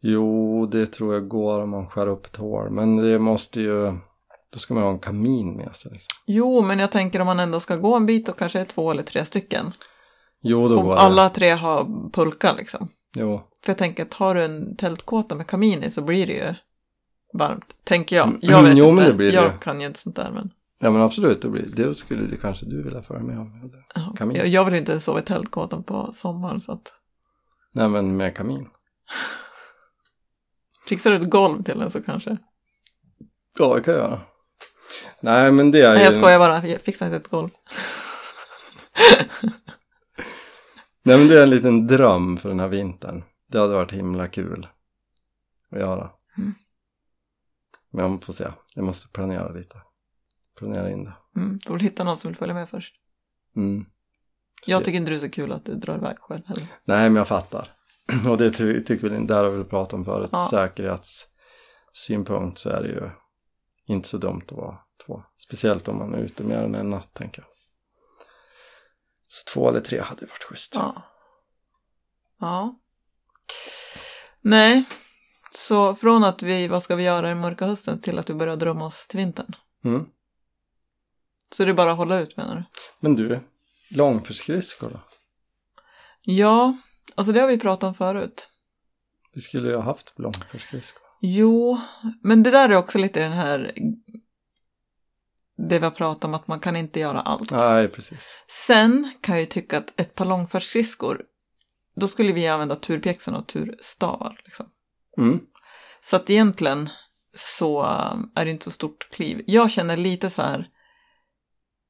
Jo, 0.00 0.66
det 0.66 0.86
tror 0.86 1.14
jag 1.14 1.28
går 1.28 1.60
om 1.60 1.70
man 1.70 1.86
skär 1.86 2.06
upp 2.06 2.26
ett 2.26 2.36
hål. 2.36 2.70
Men 2.70 2.96
det 2.96 3.18
måste 3.18 3.60
ju... 3.60 3.92
Då 4.52 4.58
ska 4.58 4.74
man 4.74 4.82
ha 4.82 4.90
en 4.90 4.98
kamin 4.98 5.56
med 5.56 5.76
sig. 5.76 5.92
Liksom. 5.92 6.08
Jo, 6.26 6.62
men 6.62 6.78
jag 6.78 6.92
tänker 6.92 7.20
om 7.20 7.26
man 7.26 7.40
ändå 7.40 7.60
ska 7.60 7.76
gå 7.76 7.96
en 7.96 8.06
bit 8.06 8.28
och 8.28 8.38
kanske 8.38 8.60
är 8.60 8.64
två 8.64 8.90
eller 8.90 9.02
tre 9.02 9.24
stycken. 9.24 9.72
Jo, 10.42 10.68
då 10.68 10.78
Om 10.78 10.84
går 10.86 10.94
det. 10.94 11.00
alla 11.00 11.28
tre 11.28 11.50
har 11.50 12.10
pulka 12.12 12.52
liksom. 12.52 12.88
Jo. 13.16 13.40
För 13.64 13.70
jag 13.70 13.78
tänker 13.78 14.02
att 14.02 14.14
har 14.14 14.34
du 14.34 14.42
en 14.44 14.76
tältkåta 14.76 15.34
med 15.34 15.46
kamin 15.46 15.82
i 15.82 15.90
så 15.90 16.02
blir 16.02 16.26
det 16.26 16.32
ju 16.32 16.54
varmt. 17.38 17.64
Tänker 17.84 18.16
jag. 18.16 18.38
Jag 18.40 18.62
vet 18.62 18.76
Jo, 18.76 18.84
inte. 18.88 18.94
men 19.02 19.10
det 19.10 19.16
blir 19.16 19.26
det. 19.32 19.34
jag 19.36 19.60
kan 19.62 19.80
ju 19.80 19.86
inte 19.86 19.98
sånt 20.00 20.16
där 20.16 20.30
men. 20.30 20.50
Ja, 20.80 20.90
men 20.90 21.02
absolut. 21.02 21.42
Då 21.42 21.50
blir, 21.50 21.62
det 21.66 21.94
skulle 21.94 22.22
du 22.26 22.36
kanske 22.36 22.66
du 22.66 22.82
vilja 22.82 23.02
föra 23.02 23.18
med 23.18 23.38
om. 23.38 23.72
Kamin. 24.16 24.36
Jag, 24.36 24.46
jag 24.46 24.64
vill 24.64 24.74
inte 24.74 25.00
sova 25.00 25.18
i 25.18 25.22
tältkåtan 25.22 25.82
på 25.82 26.12
sommaren 26.12 26.60
så 26.60 26.72
att. 26.72 26.92
Nej, 27.72 27.88
men 27.88 28.16
med 28.16 28.36
kamin. 28.36 28.68
Fixar 30.88 31.10
du 31.10 31.16
ett 31.16 31.30
golv 31.30 31.62
till 31.62 31.78
den 31.78 31.90
så 31.90 32.02
kanske. 32.02 32.36
Ja, 33.58 33.74
det 33.74 33.80
kan 33.82 33.94
jag 33.94 34.02
göra. 34.02 34.20
Nej, 35.20 35.52
men 35.52 35.70
det 35.70 35.82
är 35.82 35.88
Nej, 35.90 35.98
ju... 35.98 36.04
jag 36.04 36.14
skojar 36.14 36.38
bara. 36.38 36.66
Jag 36.66 36.80
fixar 36.80 37.06
inte 37.06 37.16
ett 37.16 37.28
golv. 37.28 37.48
Nej, 41.02 41.18
men 41.18 41.28
det 41.28 41.38
är 41.38 41.42
en 41.42 41.50
liten 41.50 41.86
dröm 41.86 42.36
för 42.36 42.48
den 42.48 42.60
här 42.60 42.68
vintern. 42.68 43.22
Det 43.50 43.58
hade 43.58 43.74
varit 43.74 43.92
himla 43.92 44.28
kul 44.28 44.68
att 45.70 45.78
göra. 45.78 46.10
Mm. 46.38 46.52
Men 47.90 48.10
jag 48.10 48.24
får 48.24 48.32
se. 48.32 48.48
Jag 48.74 48.84
måste 48.84 49.12
planera 49.12 49.52
lite. 49.52 49.82
Planera 50.58 50.90
in 50.90 51.04
det. 51.04 51.14
Mm, 51.36 51.58
du 51.66 51.72
vill 51.72 51.82
hitta 51.82 52.04
någon 52.04 52.18
som 52.18 52.28
vill 52.28 52.36
följa 52.36 52.54
med 52.54 52.68
först. 52.68 52.94
Mm. 53.56 53.86
Jag 54.66 54.84
tycker 54.84 54.98
inte 54.98 55.10
det 55.10 55.16
är 55.16 55.20
så 55.20 55.30
kul 55.30 55.52
att 55.52 55.64
du 55.64 55.74
drar 55.74 55.96
iväg 55.96 56.18
själv 56.18 56.46
heller. 56.46 56.66
Nej, 56.84 57.10
men 57.10 57.16
jag 57.16 57.28
fattar. 57.28 57.68
Och 58.28 58.38
det 58.38 58.50
ty 58.50 58.84
tycker 58.84 59.08
vi, 59.08 59.26
där 59.26 59.44
har 59.44 59.50
vi 59.50 59.64
pratat 59.64 59.92
om 59.92 60.04
förut, 60.04 60.30
Ja. 60.32 60.48
säkerhetssynpunkt 60.50 62.58
så 62.58 62.70
är 62.70 62.82
det 62.82 62.88
ju 62.88 63.10
inte 63.84 64.08
så 64.08 64.18
dumt 64.18 64.42
att 64.46 64.52
vara 64.52 64.78
två. 65.06 65.22
Speciellt 65.36 65.88
om 65.88 65.98
man 65.98 66.14
är 66.14 66.18
ute 66.18 66.44
mer 66.44 66.62
än 66.62 66.74
en 66.74 66.90
natt, 66.90 67.14
tänker 67.14 67.42
jag. 67.42 67.48
Så 69.28 69.52
två 69.52 69.68
eller 69.68 69.80
tre 69.80 70.00
hade 70.00 70.26
varit 70.26 70.42
schysst. 70.42 70.74
Ja. 70.74 71.02
Ja. 72.40 72.80
Nej, 74.40 74.84
så 75.50 75.94
från 75.94 76.24
att 76.24 76.42
vi, 76.42 76.68
vad 76.68 76.82
ska 76.82 76.96
vi 76.96 77.04
göra 77.04 77.28
den 77.28 77.40
mörka 77.40 77.66
hösten 77.66 78.00
till 78.00 78.18
att 78.18 78.30
vi 78.30 78.34
börjar 78.34 78.56
drömma 78.56 78.86
oss 78.86 79.08
till 79.08 79.18
vintern. 79.18 79.56
Mm. 79.84 80.04
Så 81.52 81.64
det 81.64 81.70
är 81.70 81.74
bara 81.74 81.90
att 81.90 81.96
hålla 81.96 82.20
ut 82.20 82.36
menar 82.36 82.56
du? 82.56 82.64
Men 83.00 83.16
du, 83.16 83.40
långfärdsskridskor 83.90 84.90
då? 84.90 85.00
Ja, 86.22 86.76
alltså 87.14 87.32
det 87.32 87.40
har 87.40 87.48
vi 87.48 87.58
pratat 87.58 87.88
om 87.88 87.94
förut. 87.94 88.48
Vi 89.34 89.40
skulle 89.40 89.68
ju 89.68 89.76
ha 89.76 89.82
haft 89.82 90.18
långfärdsskridskor. 90.18 91.02
Jo, 91.20 91.80
men 92.22 92.42
det 92.42 92.50
där 92.50 92.68
är 92.68 92.76
också 92.76 92.98
lite 92.98 93.20
den 93.20 93.32
här 93.32 93.72
det 95.68 95.78
vi 95.78 95.84
har 95.84 95.90
pratat 95.90 96.24
om 96.24 96.34
att 96.34 96.48
man 96.48 96.60
kan 96.60 96.76
inte 96.76 97.00
göra 97.00 97.20
allt. 97.20 97.50
Nej, 97.50 97.88
precis. 97.88 98.36
Sen 98.66 99.12
kan 99.20 99.34
jag 99.34 99.40
ju 99.40 99.46
tycka 99.46 99.78
att 99.78 100.00
ett 100.00 100.14
par 100.14 100.24
långfärdsskridskor, 100.24 101.22
då 101.96 102.08
skulle 102.08 102.32
vi 102.32 102.48
använda 102.48 102.76
turpjäxorna 102.76 103.38
och 103.38 103.46
turstavar. 103.46 104.40
Liksom. 104.44 104.66
Mm. 105.18 105.40
Så 106.00 106.16
att 106.16 106.30
egentligen 106.30 106.90
så 107.34 107.82
äh, 107.82 108.16
är 108.34 108.44
det 108.44 108.50
inte 108.50 108.64
så 108.64 108.70
stort 108.70 109.10
kliv. 109.10 109.42
Jag 109.46 109.70
känner 109.70 109.96
lite 109.96 110.30
så 110.30 110.42
här, 110.42 110.68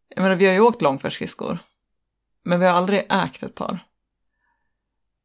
jag 0.09 0.23
menar 0.23 0.37
vi 0.37 0.47
har 0.47 0.53
ju 0.53 0.61
åkt 0.61 0.83
långfärdsskridskor, 0.83 1.59
men 2.45 2.61
vi 2.61 2.67
har 2.67 2.75
aldrig 2.75 3.07
ägt 3.11 3.43
ett 3.43 3.55
par. 3.55 3.87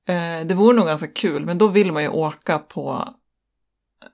Eh, 0.08 0.48
det 0.48 0.54
vore 0.54 0.76
nog 0.76 0.86
ganska 0.86 1.08
kul, 1.08 1.46
men 1.46 1.58
då 1.58 1.68
vill 1.68 1.92
man 1.92 2.04
ju 2.04 2.10
åka 2.10 2.60
på 2.60 3.16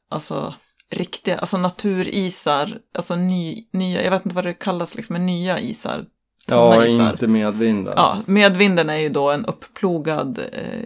alltså 0.09 0.53
riktiga, 0.89 1.37
alltså 1.37 1.57
naturisar, 1.57 2.81
alltså 2.93 3.15
ny, 3.15 3.67
nya, 3.71 4.03
jag 4.03 4.11
vet 4.11 4.25
inte 4.25 4.35
vad 4.35 4.45
det 4.45 4.53
kallas 4.53 4.95
liksom, 4.95 5.13
men 5.13 5.25
nya 5.25 5.59
isar. 5.59 6.05
Ja, 6.47 6.85
inte 6.85 7.27
medvinden. 7.27 7.93
Ja, 7.97 8.17
medvinden 8.25 8.89
är 8.89 8.95
ju 8.97 9.09
då 9.09 9.31
en 9.31 9.45
uppplogad 9.45 10.39
eh, 10.39 10.83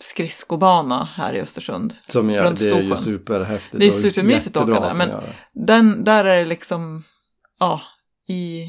skridskobana 0.00 1.08
här 1.14 1.32
i 1.32 1.40
Östersund. 1.40 1.94
Som 2.08 2.30
är, 2.30 2.42
runt 2.42 2.58
det 2.58 2.70
är 2.70 2.82
ju 2.82 2.96
superhäftigt. 2.96 3.78
Det 3.78 3.86
är 3.86 3.90
supermysigt 3.90 4.56
att 4.56 4.68
åka 4.68 4.80
där, 4.80 4.94
men-. 4.94 5.10
Den, 5.52 6.04
där 6.04 6.24
är 6.24 6.38
det 6.38 6.44
liksom, 6.46 7.02
ja, 7.60 7.80
i 8.28 8.68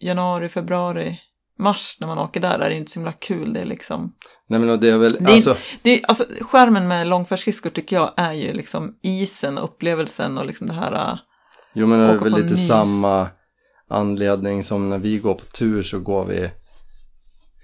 januari, 0.00 0.48
februari, 0.48 1.20
mars 1.58 1.96
när 2.00 2.06
man 2.06 2.18
åker 2.18 2.40
där 2.40 2.58
är 2.58 2.70
det 2.70 2.76
inte 2.76 2.90
så 2.90 2.98
himla 3.00 3.12
kul. 3.12 3.52
Det 3.52 3.60
är 3.60 3.64
liksom, 3.64 4.12
Nej, 4.48 4.60
men 4.60 4.80
det 4.80 4.88
är 4.90 4.96
väl, 4.98 5.12
Det 5.12 5.30
är- 5.30 5.34
alltså, 5.34 5.56
det 5.82 5.90
är, 5.90 6.06
alltså 6.08 6.24
skärmen 6.40 6.88
med 6.88 7.06
långfärdsskridskor 7.06 7.70
tycker 7.70 7.96
jag 7.96 8.12
är 8.16 8.32
ju 8.32 8.52
liksom 8.52 8.94
isen 9.02 9.58
och 9.58 9.64
upplevelsen 9.64 10.38
och 10.38 10.46
liksom 10.46 10.66
det 10.66 10.72
här, 10.72 11.18
Jo 11.72 11.86
men 11.86 11.98
det 11.98 12.04
är 12.06 12.18
väl 12.18 12.32
lite 12.34 12.54
ny- 12.54 12.66
samma 12.68 13.28
anledning 13.90 14.64
som 14.64 14.90
när 14.90 14.98
vi 14.98 15.18
går 15.18 15.34
på 15.34 15.44
tur 15.44 15.82
så 15.82 15.98
går 16.00 16.24
vi 16.24 16.50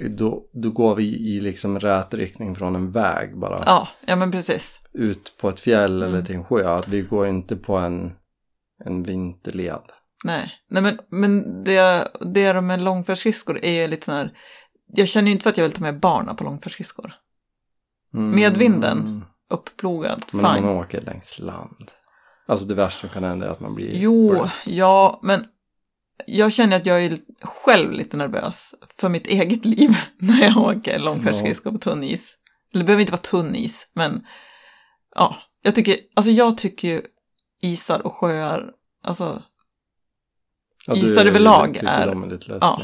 då, 0.08 0.44
då 0.52 0.70
går 0.70 0.94
vi 0.94 1.04
i 1.04 1.40
liksom 1.40 1.80
rät 1.80 2.14
riktning 2.14 2.56
från 2.56 2.76
en 2.76 2.90
väg 2.90 3.38
bara 3.38 3.62
ja, 3.66 3.88
ja 4.06 4.16
men 4.16 4.30
precis. 4.30 4.80
ut 4.92 5.32
på 5.40 5.48
ett 5.48 5.60
fjäll 5.60 6.02
eller 6.02 6.12
Mm. 6.14 6.24
till 6.26 6.34
en 6.34 6.44
sjö. 6.44 6.74
Att 6.74 6.88
vi 6.88 7.00
går 7.02 7.26
inte 7.26 7.56
på 7.56 7.76
en, 7.76 8.12
en 8.84 9.02
vinterled. 9.02 9.82
Nej, 10.24 10.52
Nej 10.70 10.82
men, 10.82 10.98
men 11.10 11.64
det, 11.64 12.08
det 12.20 12.60
med 12.60 12.80
långfärdsskridskor 12.82 13.58
är 13.64 13.82
ju 13.82 13.88
lite 13.88 14.04
sån 14.04 14.14
här, 14.14 14.32
jag 14.94 15.08
känner 15.08 15.26
ju 15.26 15.32
inte 15.32 15.42
för 15.42 15.50
att 15.50 15.56
jag 15.56 15.64
vill 15.64 15.72
ta 15.72 15.80
med 15.82 16.00
barnen 16.00 16.36
på 16.36 16.44
långfärdsskridskor. 16.44 17.12
Mm. 18.14 18.30
Medvinden? 18.36 19.24
Uppplogad, 19.50 20.24
Men 20.32 20.44
om 20.44 20.54
fine. 20.54 20.64
man 20.64 20.76
åker 20.76 21.00
längs 21.00 21.38
land. 21.38 21.90
Alltså 22.48 22.66
det 22.66 22.74
värsta 22.74 23.00
som 23.00 23.08
kan 23.08 23.24
hända 23.24 23.46
är 23.46 23.50
att 23.50 23.60
man 23.60 23.74
blir 23.74 23.90
Jo, 23.94 24.30
blöt. 24.30 24.50
ja, 24.66 25.20
men 25.22 25.44
jag 26.26 26.52
känner 26.52 26.76
att 26.76 26.86
jag 26.86 27.04
är 27.04 27.18
själv 27.42 27.92
lite 27.92 28.16
nervös 28.16 28.74
för 28.98 29.08
mitt 29.08 29.26
eget 29.26 29.64
liv 29.64 29.96
när 30.18 30.42
jag 30.42 30.56
åker 30.56 30.98
långfärdsskridskor 30.98 31.70
på 31.72 31.78
tunn 31.78 32.02
is. 32.02 32.36
Eller 32.72 32.82
det 32.82 32.86
behöver 32.86 33.00
inte 33.00 33.12
vara 33.12 33.20
tunn 33.22 33.54
is, 33.54 33.86
men 33.94 34.26
ja, 35.14 35.36
jag 35.62 35.74
tycker, 35.74 35.96
alltså 36.14 36.30
jag 36.30 36.58
tycker 36.58 36.88
ju 36.88 37.02
isar 37.62 38.06
och 38.06 38.12
sjöar, 38.12 38.70
alltså 39.04 39.42
Ja, 40.86 40.94
du 40.94 41.00
Isar 41.00 41.26
överlag 41.26 41.74
tycker 41.74 41.86
är- 41.86 42.08
är 42.08 42.58
ja. 42.60 42.82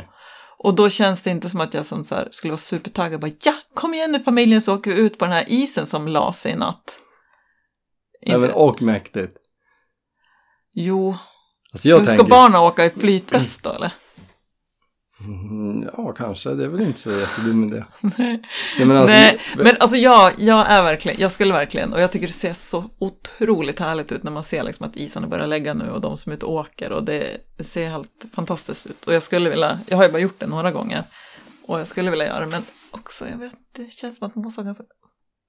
Och 0.59 0.75
då 0.75 0.88
känns 0.90 1.23
det 1.23 1.31
inte 1.31 1.51
som 1.51 1.61
att 1.61 1.75
jag 1.75 1.87
som 1.87 2.05
så 2.05 2.14
här 2.14 2.29
skulle 2.31 2.51
vara 2.51 2.59
supertaggad. 2.59 3.21
Bara, 3.21 3.31
ja, 3.42 3.55
kom 3.75 3.95
igen 3.95 4.12
nu 4.12 4.21
familjen 4.21 4.62
så 4.62 4.75
åker 4.75 4.90
vi 4.95 5.01
ut 5.01 5.18
på 5.18 5.25
den 5.25 5.35
här 5.35 5.45
isen 5.49 5.87
som 5.87 6.09
la 6.09 6.33
sig 6.33 6.53
i 6.53 6.57
natt. 6.57 6.99
Nej, 8.27 8.38
men, 8.38 8.51
och 8.51 8.83
mäktigt. 8.83 9.37
Jo, 10.75 11.16
Alltså 11.73 11.89
men 11.89 12.07
ska 12.07 12.17
tänker, 12.17 12.31
barnen 12.31 12.61
åka 12.61 12.85
i 12.85 12.91
flytväst 12.91 13.63
då 13.63 13.73
eller? 13.73 13.93
Mm, 15.21 15.89
Ja, 15.97 16.13
kanske. 16.13 16.55
Det 16.55 16.65
är 16.65 16.69
väl 16.69 16.81
inte 16.81 17.01
så 17.01 17.11
jättedum 17.11 17.65
idé. 17.69 17.85
Nej, 18.19 18.43
Ja, 18.79 18.85
men 18.85 18.97
alltså, 18.97 19.13
Nej, 19.15 19.41
men 19.57 19.77
alltså 19.81 19.97
jag, 19.97 20.33
jag 20.39 20.67
är 20.67 20.83
verkligen, 20.83 21.21
jag 21.21 21.33
skulle 21.33 21.53
verkligen, 21.53 21.93
och 21.93 22.01
jag 22.01 22.11
tycker 22.13 22.27
det 22.27 22.33
ser 22.33 22.55
så 22.55 22.85
otroligt 22.99 23.79
härligt 23.79 24.13
ut 24.13 24.23
när 24.23 24.33
man 24.33 24.45
ser 24.45 24.63
liksom 24.63 24.87
att 24.87 24.97
isarna 24.97 25.27
börjar 25.27 25.47
lägga 25.47 25.75
nu 25.75 25.91
och 25.91 26.01
de 26.01 26.17
som 26.19 26.33
är 26.33 26.37
ute 26.37 26.47
och 26.47 26.53
åker 26.53 26.93
och 26.93 27.05
det, 27.05 27.39
ser 27.61 27.89
helt 27.89 28.25
fantastiskt 28.35 28.87
ut. 28.87 29.05
Och 29.05 29.15
jag 29.15 29.23
skulle 29.23 29.51
vilja, 29.51 29.79
jag 29.87 29.97
har 29.97 30.05
ju 30.05 30.13
bara 30.13 30.19
gjort 30.19 30.39
det 30.39 30.47
några 30.47 30.71
gånger 30.71 31.05
och 31.67 31.81
jag 31.81 31.87
skulle 31.87 32.11
vilja 32.11 32.27
göra 32.27 32.41
det, 32.41 32.47
men 32.51 32.63
också, 32.91 33.29
jag 33.29 33.39
vet, 33.39 33.55
det 33.73 33.93
känns 33.93 34.19
som 34.19 34.27
att 34.27 34.35
man 34.35 34.45
måste 34.45 34.61
ha 34.61 34.65
ganska 34.65 34.85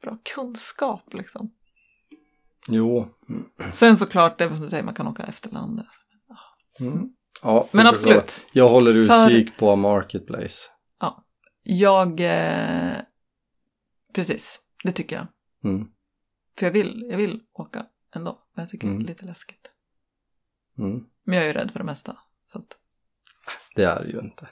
bra 0.04 0.18
kunskap 0.36 1.14
liksom. 1.14 1.50
Jo. 2.68 3.08
Sen 3.74 3.98
såklart, 3.98 4.38
det 4.38 4.44
är 4.44 4.50
som 4.50 4.66
du 4.66 4.70
säger, 4.70 4.84
man 4.84 4.94
kan 4.94 5.08
åka 5.08 5.24
efter 5.24 5.50
landet. 5.50 5.86
Mm. 6.80 7.10
Ja, 7.42 7.68
Men 7.72 7.88
absolut. 7.88 8.42
Jag 8.52 8.70
håller 8.70 9.08
För- 9.08 9.30
utkik 9.32 9.58
på 9.58 9.76
Marketplace. 9.76 10.70
Jag, 11.66 12.20
eh, 12.20 12.98
precis, 14.16 14.60
det 14.84 14.92
tycker 14.92 15.16
jag. 15.16 15.28
Mm. 15.72 15.88
För 16.60 16.66
jag 16.66 16.74
vill, 16.74 17.08
jag 17.10 17.18
vill 17.18 17.42
åka 17.54 17.86
ändå, 18.16 18.40
men 18.56 18.64
jag 18.64 18.70
tycker 18.70 18.88
Mm. 18.88 19.00
det 19.00 19.06
är 19.06 19.08
lite 19.08 19.26
läskigt. 19.26 19.72
Mm. 20.78 21.04
Men 21.26 21.36
jag 21.36 21.44
är 21.44 21.48
ju 21.48 21.54
rädd 21.54 21.72
för 21.72 21.80
det 21.80 21.86
mesta. 21.86 22.18
Så 22.52 22.60
att, 22.60 22.78
Det 23.76 23.84
är 23.84 24.04
det 24.04 24.10
ju 24.12 24.20
inte. 24.20 24.48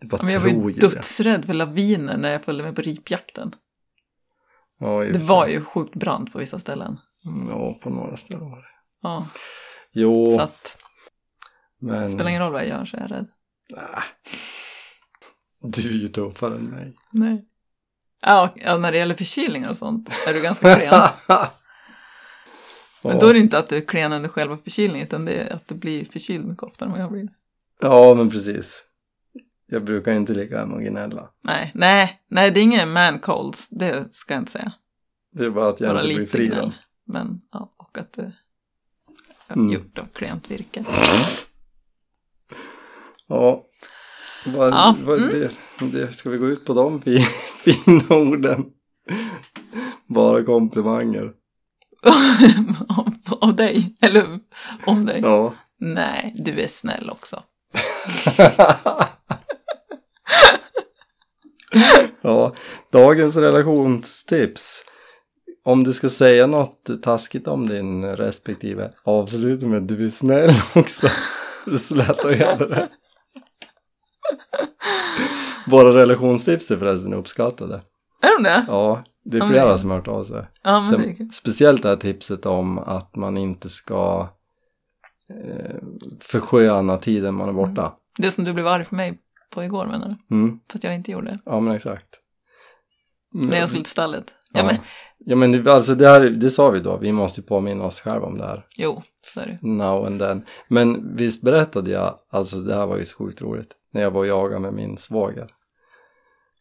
Det 0.00 0.06
bara 0.06 0.22
men 0.22 0.32
jag 0.34 0.40
var 0.40 0.48
ju 0.70 0.72
dödsrädd 0.80 1.44
för 1.44 1.54
laviner 1.54 2.16
när 2.18 2.32
jag 2.32 2.44
följde 2.44 2.64
med 2.64 2.76
på 2.76 2.82
ripjakten. 2.82 3.54
Ja, 4.78 5.04
Det 5.04 5.12
för 5.12 5.20
var 5.20 5.46
ju 5.46 5.60
sjukt 5.64 5.94
brant 5.94 6.32
på 6.32 6.38
vissa 6.38 6.58
ställen. 6.58 6.98
Mm, 7.26 7.48
Ja, 7.48 7.74
på 7.82 7.90
några 7.90 8.16
ställen 8.16 8.50
var 8.50 8.56
det. 8.58 8.68
Ja, 9.02 9.28
Jo, 9.92 10.26
så 10.26 10.40
att 10.40 10.78
men... 11.80 12.08
spelar 12.08 12.28
ingen 12.28 12.42
roll 12.42 12.52
vad 12.52 12.60
jag 12.62 12.68
gör 12.68 12.84
så 12.84 12.96
är 12.96 13.00
jag 13.00 13.10
rädd. 13.10 13.26
Ah. 13.76 14.02
Du 15.62 15.88
är 15.88 15.94
ju 15.94 16.08
tuffare 16.08 16.54
än 16.54 16.64
mig. 16.64 16.96
Nej. 17.10 17.44
Ja, 18.22 18.54
ja, 18.56 18.76
när 18.78 18.92
det 18.92 18.98
gäller 18.98 19.14
förkylningar 19.14 19.70
och 19.70 19.76
sånt 19.76 20.10
är 20.28 20.34
du 20.34 20.42
ganska 20.42 20.74
klen. 20.76 21.02
Men 23.02 23.18
då 23.18 23.26
är 23.26 23.32
det 23.32 23.40
inte 23.40 23.58
att 23.58 23.68
du 23.68 23.76
är 23.76 23.80
klen 23.80 24.12
under 24.12 24.28
själva 24.28 24.56
förkylningen 24.56 25.06
utan 25.06 25.24
det 25.24 25.32
är 25.32 25.52
att 25.52 25.68
du 25.68 25.74
blir 25.74 26.04
förkyld 26.04 26.44
mycket 26.44 26.62
oftare 26.62 26.86
än 26.86 26.92
vad 26.92 27.00
jag 27.00 27.12
blir. 27.12 27.28
Ja, 27.80 28.14
men 28.14 28.30
precis. 28.30 28.82
Jag 29.66 29.84
brukar 29.84 30.12
inte 30.12 30.34
ligga 30.34 30.58
hemma 30.58 30.74
och 30.74 30.82
gnälla. 30.82 31.30
Nej, 31.42 31.70
nej, 31.74 32.20
nej, 32.28 32.50
det 32.50 32.60
är 32.60 32.62
ingen 32.62 32.92
man 32.92 33.18
colds, 33.18 33.68
det 33.68 34.12
ska 34.12 34.34
jag 34.34 34.40
inte 34.40 34.52
säga. 34.52 34.72
Det 35.32 35.44
är 35.44 35.50
bara 35.50 35.68
att 35.68 35.80
jag 35.80 35.94
Bara 35.94 36.02
inte 36.02 36.14
blir 36.14 36.26
fri 36.26 36.46
gnäll. 36.46 36.74
Men, 37.06 37.40
ja, 37.52 37.74
och 37.76 37.98
att 37.98 38.12
du 38.12 38.22
är 38.22 38.32
Mm. 39.48 39.72
gjort 39.72 39.98
av 39.98 40.06
klent 40.12 40.50
virke. 40.50 40.84
Ja. 43.28 43.64
Vad, 44.46 44.72
Ja, 44.72 44.96
vad, 45.04 45.18
mm. 45.18 45.30
det, 45.30 45.50
det, 45.92 46.12
ska 46.12 46.30
vi 46.30 46.38
gå 46.38 46.46
ut 46.46 46.64
på 46.64 46.74
de 46.74 47.00
fi- 47.02 47.26
fina 47.64 48.16
orden? 48.16 48.64
Bara 50.06 50.44
komplimanger. 50.44 51.32
om, 52.88 53.18
om 53.40 53.56
dig, 53.56 53.96
eller 54.00 54.38
om 54.86 55.06
dig. 55.06 55.20
Ja. 55.22 55.54
Nej, 55.80 56.34
du 56.36 56.60
är 56.60 56.68
snäll 56.68 57.10
också. 57.10 57.42
ja, 62.22 62.54
dagens 62.92 63.36
relationstips. 63.36 64.84
Om 65.64 65.84
du 65.84 65.92
ska 65.92 66.10
säga 66.10 66.46
något 66.46 67.02
taskigt 67.02 67.48
om 67.48 67.68
din 67.68 68.16
respektive, 68.16 68.92
avsluta 69.04 69.66
med 69.66 69.82
du 69.82 70.04
är 70.04 70.08
snäll 70.08 70.50
också. 70.74 71.08
Lätt 71.90 72.24
att 72.24 72.38
göra 72.38 72.66
det. 72.66 72.88
Våra 75.66 75.94
relationstips 76.00 76.70
är 76.70 76.76
förresten 76.78 77.14
uppskattade. 77.14 77.74
Är 78.22 78.36
de 78.38 78.42
det? 78.42 78.64
Ja, 78.68 79.04
det 79.24 79.36
är 79.36 79.40
Ja, 79.40 79.48
flera 79.48 79.68
men- 79.68 79.78
som 79.78 79.90
har 79.90 79.96
hört 79.96 80.08
av 80.08 80.24
sig. 80.24 80.46
Ja, 80.62 80.80
men 80.80 80.90
det 80.90 80.96
Sen, 81.06 81.16
kul. 81.16 81.30
speciellt 81.32 81.82
det 81.82 81.88
här 81.88 81.96
tipset 81.96 82.46
om 82.46 82.78
att 82.78 83.16
man 83.16 83.36
inte 83.36 83.68
ska 83.68 84.28
eh, 85.30 85.76
försköna 86.20 86.98
tiden 86.98 87.34
man 87.34 87.48
är 87.48 87.52
borta. 87.52 87.92
Det 88.18 88.30
som 88.30 88.44
du 88.44 88.52
blev 88.52 88.66
arg 88.66 88.84
för 88.84 88.96
mig 88.96 89.18
på 89.50 89.64
igår 89.64 89.86
menar 89.86 90.16
du? 90.28 90.36
Mm. 90.36 90.60
För 90.70 90.78
att 90.78 90.84
jag 90.84 90.94
inte 90.94 91.10
gjorde 91.12 91.26
det. 91.30 91.38
Ja, 91.44 91.60
men 91.60 91.74
exakt. 91.76 92.08
Mm. 93.34 93.46
När 93.46 93.58
jag 93.58 93.68
skulle 93.68 93.84
till 93.84 93.90
stallet. 93.92 94.34
Ja, 94.52 94.60
Ja, 94.60 94.66
men, 94.66 94.76
ja 95.18 95.36
men 95.36 95.52
det, 95.64 95.72
alltså 95.74 95.94
det, 95.94 96.08
här, 96.08 96.20
det 96.20 96.50
sa 96.50 96.70
vi 96.70 96.80
då, 96.80 96.96
vi 96.96 97.12
måste 97.12 97.42
påminna 97.42 97.84
oss 97.84 98.00
själva 98.00 98.26
om 98.26 98.38
det 98.38 98.44
här. 98.46 98.66
jo, 98.76 99.02
så 99.34 99.40
är 99.40 99.46
det. 99.46 99.68
Now 99.68 100.06
and 100.06 100.20
then. 100.20 100.44
Men 100.68 101.16
visst 101.16 101.42
berättade 101.42 101.90
jag, 101.90 102.14
alltså 102.30 102.56
det 102.56 102.74
här 102.74 102.86
var 102.86 102.96
ju 102.96 103.04
så 103.04 103.16
sjukt 103.16 103.42
roligt, 103.42 103.68
när 103.96 104.02
jag 104.02 104.10
var 104.10 104.20
och 104.20 104.26
jagade 104.26 104.60
med 104.60 104.74
min 104.74 104.98
svåger. 104.98 105.50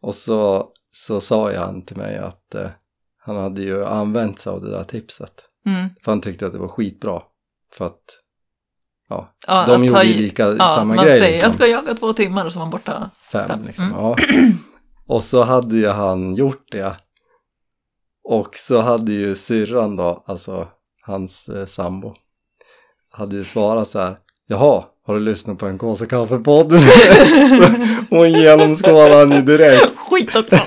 Och 0.01 0.15
så, 0.15 0.69
så 0.91 1.21
sa 1.21 1.51
jag 1.51 1.61
han 1.61 1.85
till 1.85 1.97
mig 1.97 2.17
att 2.17 2.55
eh, 2.55 2.69
han 3.17 3.35
hade 3.35 3.61
ju 3.61 3.85
använt 3.85 4.39
sig 4.39 4.51
av 4.53 4.61
det 4.61 4.71
där 4.71 4.83
tipset. 4.83 5.33
Mm. 5.65 5.89
För 6.03 6.11
han 6.11 6.21
tyckte 6.21 6.47
att 6.47 6.53
det 6.53 6.59
var 6.59 6.67
skitbra. 6.67 7.21
För 7.73 7.85
att, 7.85 8.01
ja, 9.09 9.29
Ja, 9.47 9.65
de 9.67 9.81
att 9.81 9.87
gjorde 9.87 10.03
ju 10.03 10.21
lika, 10.21 10.43
Ja, 10.47 10.57
samma 10.75 10.95
man 10.95 11.05
grej. 11.05 11.19
säger 11.19 11.31
liksom. 11.33 11.47
jag 11.49 11.55
ska 11.55 11.67
jaga 11.67 11.93
två 11.93 12.13
timmar 12.13 12.45
och 12.45 12.53
så 12.53 12.59
var 12.59 12.65
man 12.65 12.71
borta. 12.71 13.09
Fem 13.31 13.47
Fem. 13.47 13.63
liksom. 13.67 13.85
Mm. 13.85 13.97
Ja. 13.97 14.15
Och 15.07 15.23
så 15.23 15.43
hade 15.43 15.75
ju 15.75 15.87
han 15.87 16.35
gjort 16.35 16.71
det. 16.71 16.95
Och 18.23 18.55
så 18.55 18.81
hade 18.81 19.11
ju 19.11 19.35
syrran 19.35 19.95
då, 19.95 20.23
alltså 20.25 20.67
hans 21.01 21.49
eh, 21.49 21.65
sambo, 21.65 22.13
hade 23.11 23.35
ju 23.35 23.43
svarat 23.43 23.87
så 23.89 23.99
här. 23.99 24.17
Jaha, 24.47 24.83
har 25.05 25.13
du 25.13 25.19
lyssnat 25.19 25.57
på 25.57 25.67
en 25.67 25.77
kåsa 25.77 26.05
kaffepodd? 26.05 26.73
Hon 28.09 28.31
genomskådade 28.31 29.15
han 29.15 29.31
ju 29.31 29.41
direkt. 29.41 29.97
Skit 29.97 30.35
också! 30.35 30.55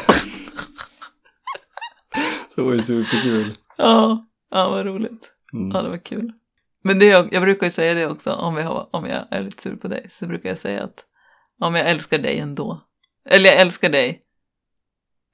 Så 2.55 2.57
det 2.57 2.63
var 2.63 2.73
ju 2.73 2.83
superkul. 2.83 3.55
ja, 3.77 4.27
ja, 4.51 4.71
vad 4.71 4.87
roligt. 4.87 5.31
Mm. 5.53 5.71
Ja, 5.75 5.83
det 5.83 5.89
var 5.89 6.05
kul. 6.05 6.33
Men 6.85 6.99
det, 6.99 7.07
jag, 7.07 7.29
jag 7.33 7.43
brukar 7.43 7.67
ju 7.67 7.71
säga 7.71 7.95
det 7.95 8.07
också 8.07 8.33
om 8.33 8.57
jag, 8.57 8.65
har, 8.65 8.89
om 8.91 9.07
jag 9.07 9.25
är 9.31 9.43
lite 9.43 9.63
sur 9.63 9.77
på 9.77 9.89
dig. 9.89 10.07
Så 10.11 10.27
brukar 10.27 10.49
jag 10.49 10.59
säga 10.59 10.85
att 10.85 11.05
om 11.61 11.75
jag 11.75 11.91
älskar 11.91 12.19
dig 12.19 12.39
ändå. 12.39 12.81
Eller 13.31 13.51
jag 13.51 13.61
älskar 13.61 13.89
dig 13.89 14.23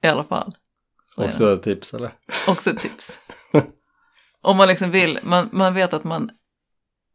i 0.03 0.07
alla 0.07 0.23
fall. 0.23 0.55
Så 1.01 1.25
Också 1.25 1.53
ett 1.53 1.63
tips 1.63 1.93
eller? 1.93 2.11
också 2.47 2.69
ett 2.69 2.77
tips. 2.77 3.17
om 4.41 4.57
man 4.57 4.67
liksom 4.67 4.91
vill, 4.91 5.19
man, 5.23 5.49
man 5.51 5.73
vet 5.73 5.93
att 5.93 6.03
man 6.03 6.29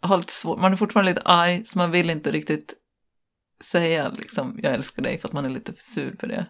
har 0.00 0.16
lite 0.16 0.32
svårt, 0.32 0.60
man 0.60 0.72
är 0.72 0.76
fortfarande 0.76 1.12
lite 1.12 1.22
arg 1.24 1.64
så 1.64 1.78
man 1.78 1.90
vill 1.90 2.10
inte 2.10 2.30
riktigt 2.30 2.74
säga 3.64 4.08
liksom 4.08 4.60
jag 4.62 4.74
älskar 4.74 5.02
dig 5.02 5.18
för 5.18 5.28
att 5.28 5.34
man 5.34 5.44
är 5.44 5.50
lite 5.50 5.72
för 5.72 5.82
sur 5.82 6.16
för 6.16 6.26
det. 6.26 6.46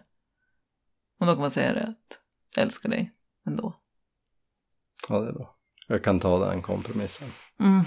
Och 1.19 1.25
då 1.25 1.33
kan 1.33 1.41
man 1.41 1.51
säga 1.51 1.73
det 1.73 1.83
att 1.83 2.19
jag 2.55 2.63
älskar 2.63 2.89
dig 2.89 3.11
ändå. 3.45 3.75
Ja, 5.07 5.19
det 5.19 5.27
är 5.27 5.33
bra. 5.33 5.57
Jag 5.87 6.03
kan 6.03 6.19
ta 6.19 6.49
den 6.49 6.61
kompromissen. 6.61 7.27
Mm. 7.59 7.83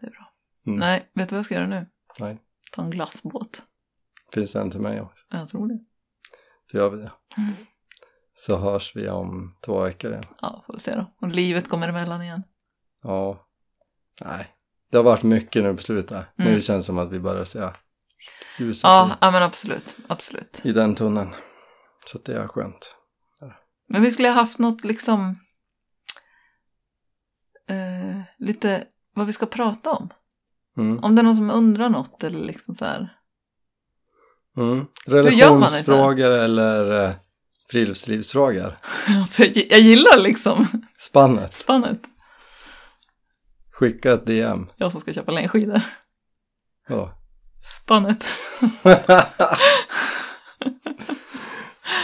Det 0.00 0.06
är 0.06 0.10
bra. 0.10 0.32
Mm. 0.66 0.78
Nej, 0.78 1.10
vet 1.14 1.28
du 1.28 1.34
vad 1.34 1.38
jag 1.38 1.44
ska 1.44 1.54
göra 1.54 1.66
nu? 1.66 1.86
Nej. 2.18 2.38
Ta 2.72 2.82
en 2.82 2.90
glassbåt. 2.90 3.62
Finns 4.32 4.52
det 4.52 4.60
en 4.60 4.70
till 4.70 4.80
mig 4.80 5.00
också? 5.00 5.24
Jag 5.30 5.48
tror 5.48 5.68
det. 5.68 5.78
Så 6.70 6.76
gör 6.76 6.90
vi 6.90 6.96
det. 6.96 7.12
Mm. 7.36 7.52
Så 8.34 8.58
hörs 8.58 8.96
vi 8.96 9.08
om 9.08 9.58
två 9.60 9.80
veckor 9.80 10.10
igen. 10.10 10.24
Ja, 10.40 10.62
får 10.66 10.74
vi 10.74 10.80
se 10.80 10.94
då. 10.94 11.06
Och 11.20 11.28
livet 11.28 11.68
kommer 11.68 11.88
emellan 11.88 12.22
igen. 12.22 12.42
Ja. 13.02 13.48
Nej. 14.24 14.48
Det 14.90 14.96
har 14.96 15.04
varit 15.04 15.22
mycket 15.22 15.62
nu 15.62 15.74
på 15.76 15.82
slutet. 15.82 16.24
Nu 16.36 16.46
Mm. 16.48 16.60
känns 16.60 16.84
det 16.84 16.86
som 16.86 16.98
att 16.98 17.10
vi 17.12 17.18
börjar 17.20 17.44
se 17.44 17.68
ljuset 18.58 18.82
Ja, 18.84 19.16
ja 19.20 19.30
men 19.30 19.42
absolut. 19.42 19.96
Absolut. 20.06 20.60
i 20.64 20.72
den 20.72 20.94
tunneln. 20.94 21.30
Så 22.06 22.18
det 22.24 22.32
är 22.32 22.48
skönt. 22.48 22.94
Men 23.88 24.02
vi 24.02 24.10
skulle 24.10 24.28
ha 24.28 24.34
haft 24.34 24.58
något 24.58 24.84
liksom... 24.84 25.36
Eh, 27.70 28.20
lite 28.38 28.84
vad 29.14 29.26
vi 29.26 29.32
ska 29.32 29.46
prata 29.46 29.90
om. 29.90 30.08
Mm. 30.78 30.98
Om 30.98 31.14
det 31.14 31.20
är 31.20 31.24
någon 31.24 31.36
som 31.36 31.50
undrar 31.50 31.88
något 31.88 32.24
eller 32.24 32.38
liksom 32.44 32.74
så 32.74 32.84
här. 32.84 33.16
Mm. 34.56 34.86
Relationsfrågor 35.06 36.30
eller 36.30 37.04
eh, 37.08 37.14
friluftslivsfrågor. 37.70 38.78
Jag 39.70 39.80
gillar 39.80 40.18
liksom 40.20 40.66
Spannet. 40.98 41.52
spannet. 41.54 42.00
Skicka 43.82 44.12
ett 44.12 44.26
DM. 44.26 44.66
Jag 44.76 44.92
som 44.92 45.00
ska 45.00 45.12
köpa 45.12 45.32
längdskidor. 45.32 45.82
Ja. 46.88 47.18
Spannet. 47.62 48.24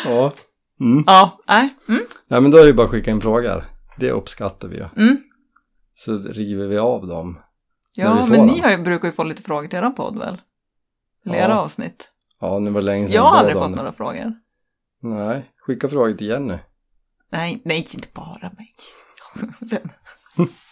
ja. 0.04 0.32
Mm. 0.80 1.04
Ja, 1.06 1.40
nej. 1.48 1.74
Mm. 1.88 2.06
Nej 2.28 2.40
men 2.40 2.50
då 2.50 2.58
är 2.58 2.66
det 2.66 2.72
bara 2.72 2.84
att 2.84 2.90
skicka 2.90 3.10
in 3.10 3.20
frågor. 3.20 3.64
Det 3.96 4.10
uppskattar 4.10 4.68
vi 4.68 4.76
ju. 4.76 4.88
Mm. 4.96 5.16
Så 5.94 6.18
river 6.18 6.66
vi 6.66 6.78
av 6.78 7.06
dem. 7.06 7.38
Ja, 7.94 8.26
men 8.26 8.46
ni 8.46 8.52
dem. 8.52 8.60
har 8.60 8.70
ju, 8.70 8.78
brukar 8.78 9.08
ju 9.08 9.12
få 9.14 9.24
lite 9.24 9.42
frågor 9.42 9.68
till 9.68 9.78
eran 9.78 9.94
podd 9.94 10.18
väl? 10.18 10.40
Eller 11.24 11.36
Ja. 11.36 11.44
era 11.44 11.60
avsnitt. 11.60 12.08
Ja, 12.40 12.58
nu 12.58 12.70
var 12.70 12.80
det 12.80 12.86
länge 12.86 13.06
sedan 13.06 13.14
Jag 13.14 13.22
har 13.22 13.38
aldrig 13.38 13.56
fått 13.56 13.76
några 13.76 13.92
frågor. 13.92 14.34
Nej, 15.02 15.52
skicka 15.66 15.88
frågor 15.88 16.12
till 16.14 16.26
Jenny. 16.26 16.58
Nej, 17.30 17.62
nej, 17.64 17.88
inte 17.94 18.08
bara 18.14 18.52
mig. 18.56 18.74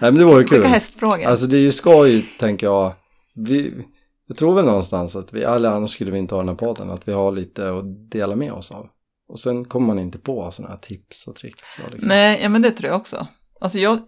Nej 0.00 0.12
men 0.12 0.14
det 0.14 0.24
vore 0.24 0.44
kul. 0.44 0.64
Hästfrågor. 0.64 1.26
Alltså 1.26 1.46
det 1.46 1.56
är 1.56 1.60
ju 1.60 1.72
skoj, 1.72 2.22
tänker 2.38 2.66
jag. 2.66 2.94
Vi, 3.34 3.86
jag 4.26 4.36
tror 4.36 4.54
väl 4.54 4.64
någonstans 4.64 5.16
att 5.16 5.32
vi, 5.32 5.42
eller 5.42 5.70
annars 5.70 5.90
skulle 5.90 6.10
vi 6.10 6.18
inte 6.18 6.34
ha 6.34 6.42
den 6.42 6.48
här 6.48 6.56
podden, 6.56 6.90
att 6.90 7.08
vi 7.08 7.12
har 7.12 7.32
lite 7.32 7.70
att 7.70 8.10
dela 8.10 8.36
med 8.36 8.52
oss 8.52 8.70
av. 8.70 8.88
Och 9.28 9.40
sen 9.40 9.64
kommer 9.64 9.86
man 9.86 9.98
inte 9.98 10.18
på 10.18 10.50
sådana 10.50 10.74
här 10.74 10.80
tips 10.80 11.26
och 11.26 11.36
tricks. 11.36 11.78
Och 11.84 11.90
liksom. 11.90 12.08
Nej, 12.08 12.40
ja, 12.42 12.48
men 12.48 12.62
det 12.62 12.70
tror 12.70 12.90
jag 12.90 13.00
också. 13.00 13.26
Alltså 13.60 13.78
jag... 13.78 13.98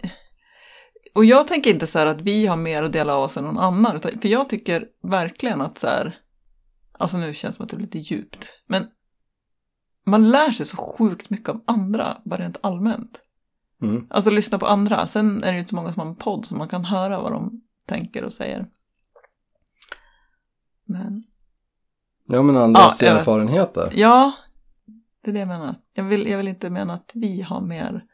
Och 1.15 1.25
jag 1.25 1.49
tänker 1.49 1.71
inte 1.71 1.87
så 1.87 1.99
här 1.99 2.07
att 2.07 2.21
vi 2.21 2.47
har 2.47 2.57
mer 2.57 2.83
att 2.83 2.93
dela 2.93 3.15
av 3.15 3.23
oss 3.23 3.37
än 3.37 3.45
någon 3.45 3.59
annan. 3.59 3.97
Utan, 3.97 4.21
för 4.21 4.29
jag 4.29 4.49
tycker 4.49 4.87
verkligen 5.03 5.61
att 5.61 5.79
så 5.79 5.87
här... 5.87 6.17
Alltså 6.99 7.19
nu 7.19 7.35
känns 7.35 7.55
det 7.55 7.57
som 7.57 7.65
att 7.65 7.71
det 7.71 7.77
blir 7.77 7.87
lite 7.87 7.99
djupt. 7.99 8.49
Men 8.67 8.87
man 10.07 10.31
lär 10.31 10.53
sig 10.53 10.67
så 10.67 10.77
sjukt 10.77 11.31
mycket 11.31 11.49
av 11.49 11.61
andra, 11.67 12.17
bara 12.25 12.41
rent 12.41 12.59
allmänt. 12.61 13.21
Mm. 13.83 14.07
Alltså 14.11 14.31
lyssna 14.31 14.59
på 14.59 14.67
andra. 14.67 15.07
Sen 15.07 15.37
är 15.45 15.47
det 15.47 15.53
ju 15.53 15.59
inte 15.59 15.69
så 15.71 15.77
många 15.77 15.93
som 15.93 16.01
har 16.01 16.07
en 16.09 16.17
podd 16.17 16.45
så 16.47 16.55
man 16.57 16.69
kan 16.69 16.85
höra 16.85 17.21
vad 17.21 17.33
de 17.33 17.63
tänker 17.87 18.25
och 18.25 18.33
säger. 18.33 18.67
Men 20.85 21.25
Ja 22.27 22.43
men 22.43 22.57
andras 22.57 22.97
Ja, 23.03 23.13
vet. 23.13 23.21
erfarenheter. 23.21 23.91
ja, 23.95 24.33
det 25.25 25.31
är 25.31 25.35
det 25.35 25.39
jag 25.41 25.49
menar. 25.49 25.75
Jag 25.95 26.05
vill, 26.05 26.27
jag 26.27 26.39
vill 26.39 26.49
inte 26.49 26.71
mena 26.71 26.93
att 26.95 27.11
vi 27.15 27.43
har 27.43 27.61
mer 27.61 28.05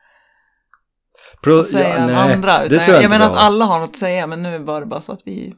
Pro, 1.42 1.58
att 1.58 1.66
säga 1.66 1.96
än 1.96 2.06
nej, 2.06 2.32
andra. 2.34 2.58
det 2.58 2.66
Utan 2.66 2.78
tror 2.78 2.94
jag, 2.94 2.96
jag, 2.96 3.02
jag 3.02 3.10
menar 3.10 3.30
att 3.30 3.36
alla 3.42 3.64
har 3.64 3.80
något 3.80 3.90
att 3.90 3.96
säga, 3.96 4.26
men 4.26 4.42
nu 4.42 4.58
var 4.58 4.80
det 4.80 4.86
bara 4.86 5.00
så 5.00 5.12
att 5.12 5.22
vi... 5.24 5.54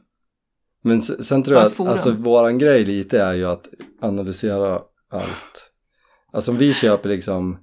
Men 0.83 0.99
s- 0.99 1.27
sen 1.27 1.43
tror 1.43 1.57
jag 1.57 1.65
att 1.67 1.79
alltså, 1.79 2.11
våran 2.11 2.57
grej 2.57 2.85
lite 2.85 3.21
är 3.21 3.33
ju 3.33 3.45
att 3.45 3.67
analysera 4.01 4.79
allt. 5.11 5.71
Alltså 6.33 6.51
om 6.51 6.57
vi 6.57 6.73
köper 6.73 7.09
liksom 7.09 7.57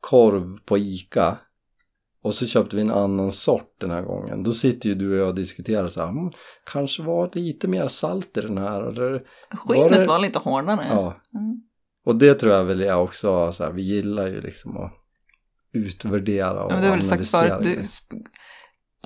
kokkorv 0.00 0.58
på 0.64 0.78
Ica 0.78 1.38
och 2.22 2.34
så 2.34 2.46
köpte 2.46 2.76
vi 2.76 2.82
en 2.82 2.90
annan 2.90 3.32
sort 3.32 3.74
den 3.80 3.90
här 3.90 4.02
gången. 4.02 4.42
Då 4.42 4.52
sitter 4.52 4.88
ju 4.88 4.94
du 4.94 5.12
och 5.12 5.18
jag 5.18 5.28
och 5.28 5.34
diskuterar 5.34 5.88
så 5.88 6.00
här, 6.00 6.08
"Mm, 6.08 6.30
kanske 6.72 7.02
var 7.02 7.30
det 7.32 7.40
lite 7.40 7.68
mer 7.68 7.88
salt 7.88 8.36
i 8.36 8.40
den 8.40 8.58
här 8.58 8.82
eller 8.82 9.22
Skinnet 9.50 9.92
det- 9.92 10.06
var 10.06 10.18
lite 10.18 10.38
hårdare. 10.38 10.86
ja. 10.90 11.20
Mm. 11.34 11.62
Och 12.06 12.16
det 12.16 12.34
tror 12.34 12.52
jag 12.52 12.64
väl 12.64 12.80
är 12.80 12.94
också 12.96 13.52
så 13.52 13.64
här, 13.64 13.70
vi 13.72 13.82
gillar 13.82 14.26
ju 14.26 14.40
liksom 14.40 14.76
att 14.76 14.92
utvärdera 15.72 16.64
och 16.64 16.72
Ja, 16.72 16.74
men 16.74 16.82
det 16.82 16.88
jag 16.88 16.96
väl 16.96 17.04
sagt 17.04 17.34
analysera. 17.34 17.62
förut. 17.62 18.02
Du, 18.10 18.24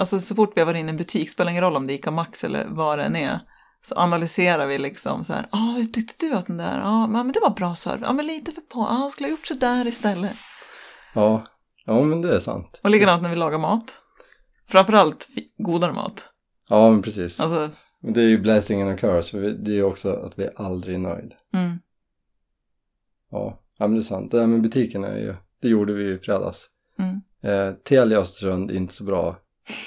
alltså 0.00 0.20
så 0.20 0.35
fort 0.35 0.52
vi 0.57 0.61
har 0.61 0.66
varit 0.66 0.78
inne 0.78 0.88
i 0.88 0.90
en 0.90 0.96
butik, 0.96 1.30
spelar 1.30 1.50
ingen 1.50 1.62
roll 1.64 1.76
om 1.76 1.87
det 1.87 1.92
är 1.92 1.94
Ica 1.94 2.11
Max 2.11 2.44
eller 2.44 2.66
vad 2.68 2.98
det 2.98 3.04
än 3.04 3.16
är, 3.16 3.38
så 3.83 3.94
analyserar 3.94 4.66
vi 4.66 4.78
liksom 4.78 5.24
så 5.24 5.33
här, 5.33 5.46
ja, 5.52 5.74
hur 5.76 5.85
tyckte 5.85 6.26
du 6.26 6.35
att 6.35 6.46
den 6.46 6.57
där, 6.57 6.78
ja, 6.80 7.07
men 7.07 7.33
det 7.33 7.40
var 7.40 7.50
bra 7.50 7.74
service, 7.74 8.02
ja, 8.07 8.12
men 8.12 8.26
lite 8.26 8.52
för 8.52 8.61
på, 8.61 8.80
ja, 8.90 9.09
skulle 9.12 9.26
ha 9.26 9.30
gjort 9.30 9.46
så 9.46 9.54
där 9.54 9.87
istället. 9.87 10.37
Ja. 11.14 11.46
ja, 11.85 12.03
men 12.03 12.22
det 12.22 12.35
är 12.35 12.38
sant. 12.38 12.81
Och 12.83 12.90
likadant 12.90 13.22
när 13.22 13.31
vi 13.31 13.37
lagar 13.37 13.59
mat. 13.59 14.00
Framförallt 14.68 15.29
godare 15.59 15.92
mat. 15.92 16.29
Ja, 16.68 16.90
men 16.90 17.03
precis. 17.03 17.40
Alltså, 17.40 17.70
det 18.00 18.20
är 18.20 18.29
ju 18.29 18.38
blessing 18.38 18.83
and 18.83 18.90
a 18.90 18.96
curse, 18.96 19.31
för 19.31 19.40
det 19.40 19.70
är 19.70 19.74
ju 19.74 19.83
också 19.83 20.12
att 20.12 20.38
vi 20.38 20.44
är 20.44 20.53
aldrig 20.57 21.00
nöjd. 21.00 21.33
mm, 21.55 21.79
Ja, 23.31 23.61
ja 23.79 23.87
men 23.87 23.94
det 23.96 24.00
är 24.00 24.03
sant. 24.03 24.31
Det 24.31 24.38
där 24.38 24.46
med 24.46 24.62
butiken 24.62 25.05
är 25.05 25.16
ju, 25.16 25.35
det 25.62 25.68
gjorde 25.68 25.92
vi 25.92 26.03
ju 26.05 26.14
i 26.14 26.18
fredags. 26.18 26.66
mm. 26.98 27.20
Eh, 27.42 27.74
Telia 27.74 28.18
Östersund, 28.18 28.70
inte 28.70 28.94
så 28.94 29.05
bra 29.05 29.37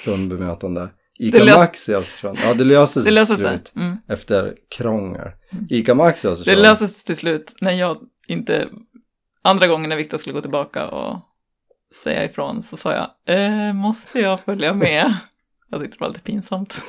kundbemötande. 0.04 0.88
Ica 1.18 1.38
Det 1.38 1.44
lös- 1.44 1.56
Max 1.58 1.88
i 1.88 1.94
Östersund, 1.94 2.38
ja 2.44 2.54
det 2.54 2.64
löste 2.64 3.02
sig 3.02 3.12
Det 3.12 3.26
till 3.26 3.34
slut 3.36 3.72
Mm. 3.76 3.96
efter 4.08 4.56
krångel. 4.70 5.30
Mm. 5.52 5.66
Ica 5.70 5.94
Max 5.94 6.24
i 6.24 6.28
Det 6.28 6.32
Östersund, 6.32 6.62
löser 6.62 6.86
sig 6.86 7.04
till 7.04 7.16
slut 7.16 7.54
när 7.60 7.72
jag 7.72 7.96
inte, 8.28 8.68
andra 9.42 9.66
gången 9.66 9.88
när 9.88 9.96
Viktor 9.96 10.18
skulle 10.18 10.34
gå 10.34 10.40
tillbaka 10.40 10.88
och 10.88 11.18
säga 12.04 12.24
ifrån 12.24 12.62
så 12.62 12.76
sa 12.76 12.92
jag, 12.92 13.36
eh, 13.36 13.72
måste 13.72 14.18
jag 14.20 14.40
följa 14.40 14.74
med? 14.74 15.14
jag 15.68 15.80
tyckte 15.80 15.96
det 15.98 16.00
var 16.00 16.08
lite 16.08 16.20
pinsamt. 16.20 16.80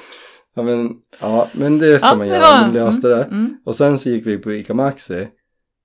ja, 0.55 0.63
men, 0.63 0.95
ja 1.21 1.47
men 1.53 1.79
det 1.79 1.99
ska 1.99 2.07
Ja, 2.07 2.15
man 2.15 2.27
göra, 2.27 2.39
var- 2.41 2.61
de 2.67 2.73
löste 2.73 3.07
det. 3.07 3.23
Mm. 3.23 3.57
Och 3.65 3.75
sen 3.75 3.99
så 3.99 4.09
gick 4.09 4.25
vi 4.25 4.37
på 4.37 4.51
Ica 4.53 4.73
Maxi 4.73 5.27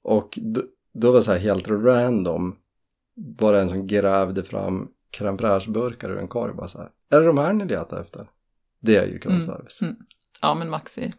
och 0.03 0.39
då, 0.43 0.63
då 0.95 1.11
var 1.11 1.19
det 1.19 1.25
så 1.25 1.33
här 1.33 1.39
helt 1.39 1.69
random 1.69 2.57
det 3.53 3.61
en 3.61 3.69
som 3.69 3.87
grävde 3.87 4.45
fram 4.45 4.89
crème 5.19 5.39
fraîche-burkar 5.39 6.09
ur 6.11 6.19
en 6.19 6.29
korg 6.29 6.55
bara 6.55 6.69
så 6.69 6.79
här. 6.79 6.91
Är 7.11 7.21
det 7.21 7.27
de 7.27 7.39
här 7.39 7.53
ni 7.53 7.65
letar 7.65 8.01
efter? 8.01 8.27
Det 8.81 8.97
är 8.97 9.07
ju 9.07 9.19
kundservice. 9.19 9.83
Mm. 9.83 9.97
Ja, 10.43 10.55
men 10.55 10.71
Maxi 10.71 11.13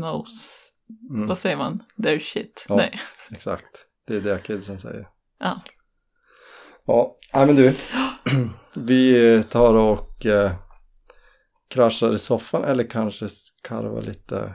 knows, 0.00 0.65
Mm, 1.10 1.26
vad 1.26 1.38
säger 1.38 1.56
man? 1.56 1.82
Their 2.02 2.18
shit. 2.18 2.66
Ja. 2.68 2.76
Nej. 2.76 3.00
exakt. 3.32 3.76
Det 4.06 4.16
är 4.16 4.20
det 4.20 4.38
kidsen 4.38 4.80
säger. 4.80 5.08
Ja. 5.38 5.60
Ja, 6.86 7.16
nej 7.34 7.46
men 7.46 7.56
du. 7.56 7.74
Vi 8.74 9.42
tar 9.50 9.74
och 9.74 10.26
eh, 10.26 10.52
kraschar 11.68 12.14
i 12.14 12.18
soffan 12.18 12.64
eller 12.64 12.90
kanske 12.90 13.28
karvar 13.62 14.02
lite 14.02 14.54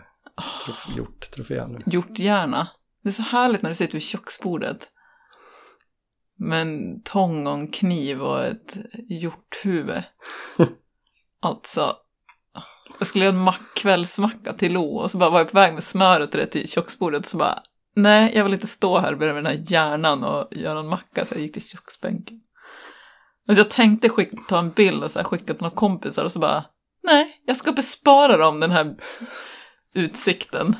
trof- 0.67 0.97
hjorttrofé 0.97 1.67
nu. 1.67 1.83
Gjort 1.85 2.19
gärna. 2.19 2.67
Det 3.03 3.09
är 3.09 3.13
så 3.13 3.21
härligt 3.21 3.61
när 3.61 3.69
du 3.69 3.75
sitter 3.75 3.93
vid 3.93 4.01
köksbordet. 4.01 4.89
Med 6.35 6.61
en 6.61 7.01
tång 7.03 7.47
och 7.47 7.53
en 7.53 7.67
kniv 7.67 8.21
och 8.21 8.43
ett 8.43 8.77
hjorthuvud. 9.09 10.03
alltså, 11.39 11.95
jag 12.99 13.07
skulle 13.07 13.25
göra 13.25 13.35
en 13.35 13.41
mack, 13.41 13.61
kvällsmacka 13.75 14.53
till 14.53 14.73
Lo 14.73 14.97
och 14.97 15.11
så 15.11 15.17
bara 15.17 15.29
var 15.29 15.39
jag 15.39 15.51
på 15.51 15.57
väg 15.57 15.73
med 15.73 15.83
smöret 15.83 16.31
till 16.31 16.39
det 16.39 16.47
till 16.47 16.67
köksbordet 16.67 17.19
och 17.19 17.25
så 17.25 17.37
bara 17.37 17.63
nej, 17.95 18.31
jag 18.35 18.43
vill 18.43 18.53
inte 18.53 18.67
stå 18.67 18.99
här 18.99 19.15
bredvid 19.15 19.43
den 19.43 19.57
här 19.57 19.63
hjärnan 19.67 20.23
och 20.23 20.47
göra 20.51 20.79
en 20.79 20.87
macka 20.87 21.25
så 21.25 21.33
jag 21.33 21.41
gick 21.41 21.53
till 21.53 21.67
köksbänken. 21.67 22.41
Men 23.47 23.55
jag 23.55 23.69
tänkte 23.69 24.09
skick, 24.09 24.47
ta 24.47 24.59
en 24.59 24.71
bild 24.71 25.03
och 25.03 25.11
så 25.11 25.19
här, 25.19 25.23
skicka 25.23 25.53
till 25.53 25.63
några 25.63 25.75
kompisar 25.75 26.23
och 26.23 26.31
så 26.31 26.39
bara 26.39 26.65
nej, 27.03 27.41
jag 27.45 27.57
ska 27.57 27.71
bespara 27.71 28.37
dem 28.37 28.59
den 28.59 28.71
här 28.71 28.95
utsikten. 29.93 30.75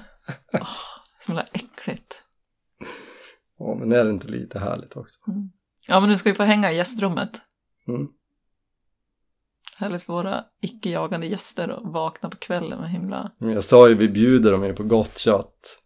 Oh, 0.54 0.78
så 1.26 1.28
himla 1.28 1.46
äckligt. 1.54 2.16
Ja, 3.60 3.76
men 3.80 3.92
är 3.92 4.04
det 4.04 4.10
inte 4.10 4.28
lite 4.28 4.60
härligt 4.60 4.98
också? 4.98 5.20
Ja, 5.88 6.00
men 6.00 6.10
nu 6.10 6.18
ska 6.18 6.30
vi 6.30 6.36
få 6.36 6.44
hänga 6.44 6.72
i 6.72 6.76
gästrummet. 6.76 7.42
Mm. 7.88 8.08
Härligt 9.82 10.04
för 10.04 10.13
våra 10.13 10.44
icke-jagande 10.62 11.28
gäster 11.28 11.67
att 11.67 11.94
vakna 11.94 12.30
på 12.30 12.38
kvällen 12.38 12.80
med 12.80 12.89
himla... 12.89 13.32
Jag 13.39 13.63
sa 13.63 13.89
ju 13.89 13.96
vi 13.96 14.10
bjuder 14.10 14.52
dem 14.52 14.63
ju 14.63 14.74
på 14.74 14.84
gott 14.84 15.17
kött 15.17 15.80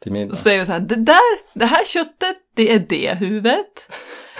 till 0.00 0.12
middag. 0.12 0.30
Då 0.30 0.36
säger 0.36 0.60
vi 0.60 0.66
så 0.66 0.72
här, 0.72 0.80
det 0.80 0.94
där, 0.94 1.58
det 1.58 1.64
här 1.66 1.84
köttet, 1.84 2.36
det 2.54 2.72
är 2.72 2.78
det 2.78 3.14
huvudet. 3.14 3.92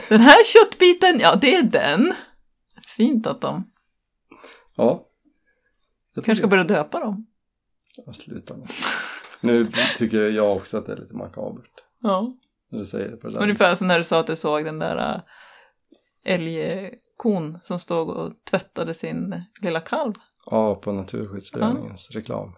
Den 0.08 0.20
här 0.20 0.44
köttbiten, 0.44 1.20
ja 1.20 1.36
det 1.40 1.54
är 1.54 1.62
den. 1.62 2.12
Fint 2.96 3.26
att 3.26 3.40
de 3.40 3.70
Ja. 4.76 5.06
Jag 6.14 6.24
kanske 6.24 6.40
ska 6.40 6.48
börja 6.48 6.64
döpa 6.64 7.00
dem. 7.00 7.26
Ja, 7.96 8.12
sluta 8.12 8.56
nu. 8.56 8.64
Nu 9.40 9.70
tycker 9.98 10.22
jag 10.22 10.56
också 10.56 10.78
att 10.78 10.86
det 10.86 10.92
är 10.92 10.96
lite 10.96 11.14
makabert. 11.14 11.72
Ja. 12.02 12.36
När 12.70 12.78
du 12.78 12.84
säger 12.84 13.08
det 13.08 13.16
på 13.16 13.28
det 13.28 13.34
där 13.34 13.42
Ungefär 13.42 13.74
som 13.74 13.86
när 13.86 13.98
du 13.98 14.04
sa 14.04 14.20
att 14.20 14.26
du 14.26 14.36
såg 14.36 14.64
den 14.64 14.78
där 14.78 15.22
äh, 16.24 16.38
älgkon 17.16 17.58
som 17.62 17.78
stod 17.78 18.08
och 18.10 18.32
tvättade 18.50 18.94
sin 18.94 19.44
lilla 19.62 19.80
kalv. 19.80 20.14
Ja, 20.46 20.74
på 20.74 20.92
Naturskyddsföreningens 20.92 22.10
reklam. 22.10 22.52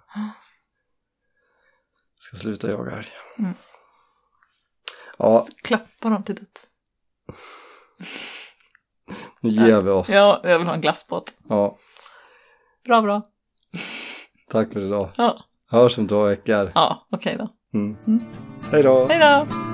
Ska 2.18 2.36
sluta 2.36 2.70
jaga 2.70 2.92
älg. 2.96 3.08
Mm. 3.38 3.54
Ja, 5.18 5.46
Klappa 5.62 6.10
dem 6.10 6.22
till 6.22 6.34
döds. 6.34 6.74
nu 9.40 9.50
ger 9.50 9.80
vi 9.80 9.90
oss. 9.90 10.08
Ja, 10.08 10.40
jag 10.44 10.58
vill 10.58 10.66
ha 10.68 10.74
en 10.74 10.80
glasspott. 10.80 11.32
ja. 11.48 11.76
Bra, 12.84 13.02
bra. 13.02 13.22
Tack 14.50 14.72
för 14.72 14.80
idag. 14.80 15.10
Ja, 15.16 15.38
Hörs 15.70 15.98
om 15.98 16.08
två 16.08 16.22
veckor. 16.24 16.72
ja 16.74 17.06
okej 17.10 17.36
då. 17.38 17.48
Mm. 17.78 17.96
Mm. 18.06 18.20
Hej 18.72 18.82
då! 18.82 19.06
Hej 19.06 19.18
då! 19.20 19.67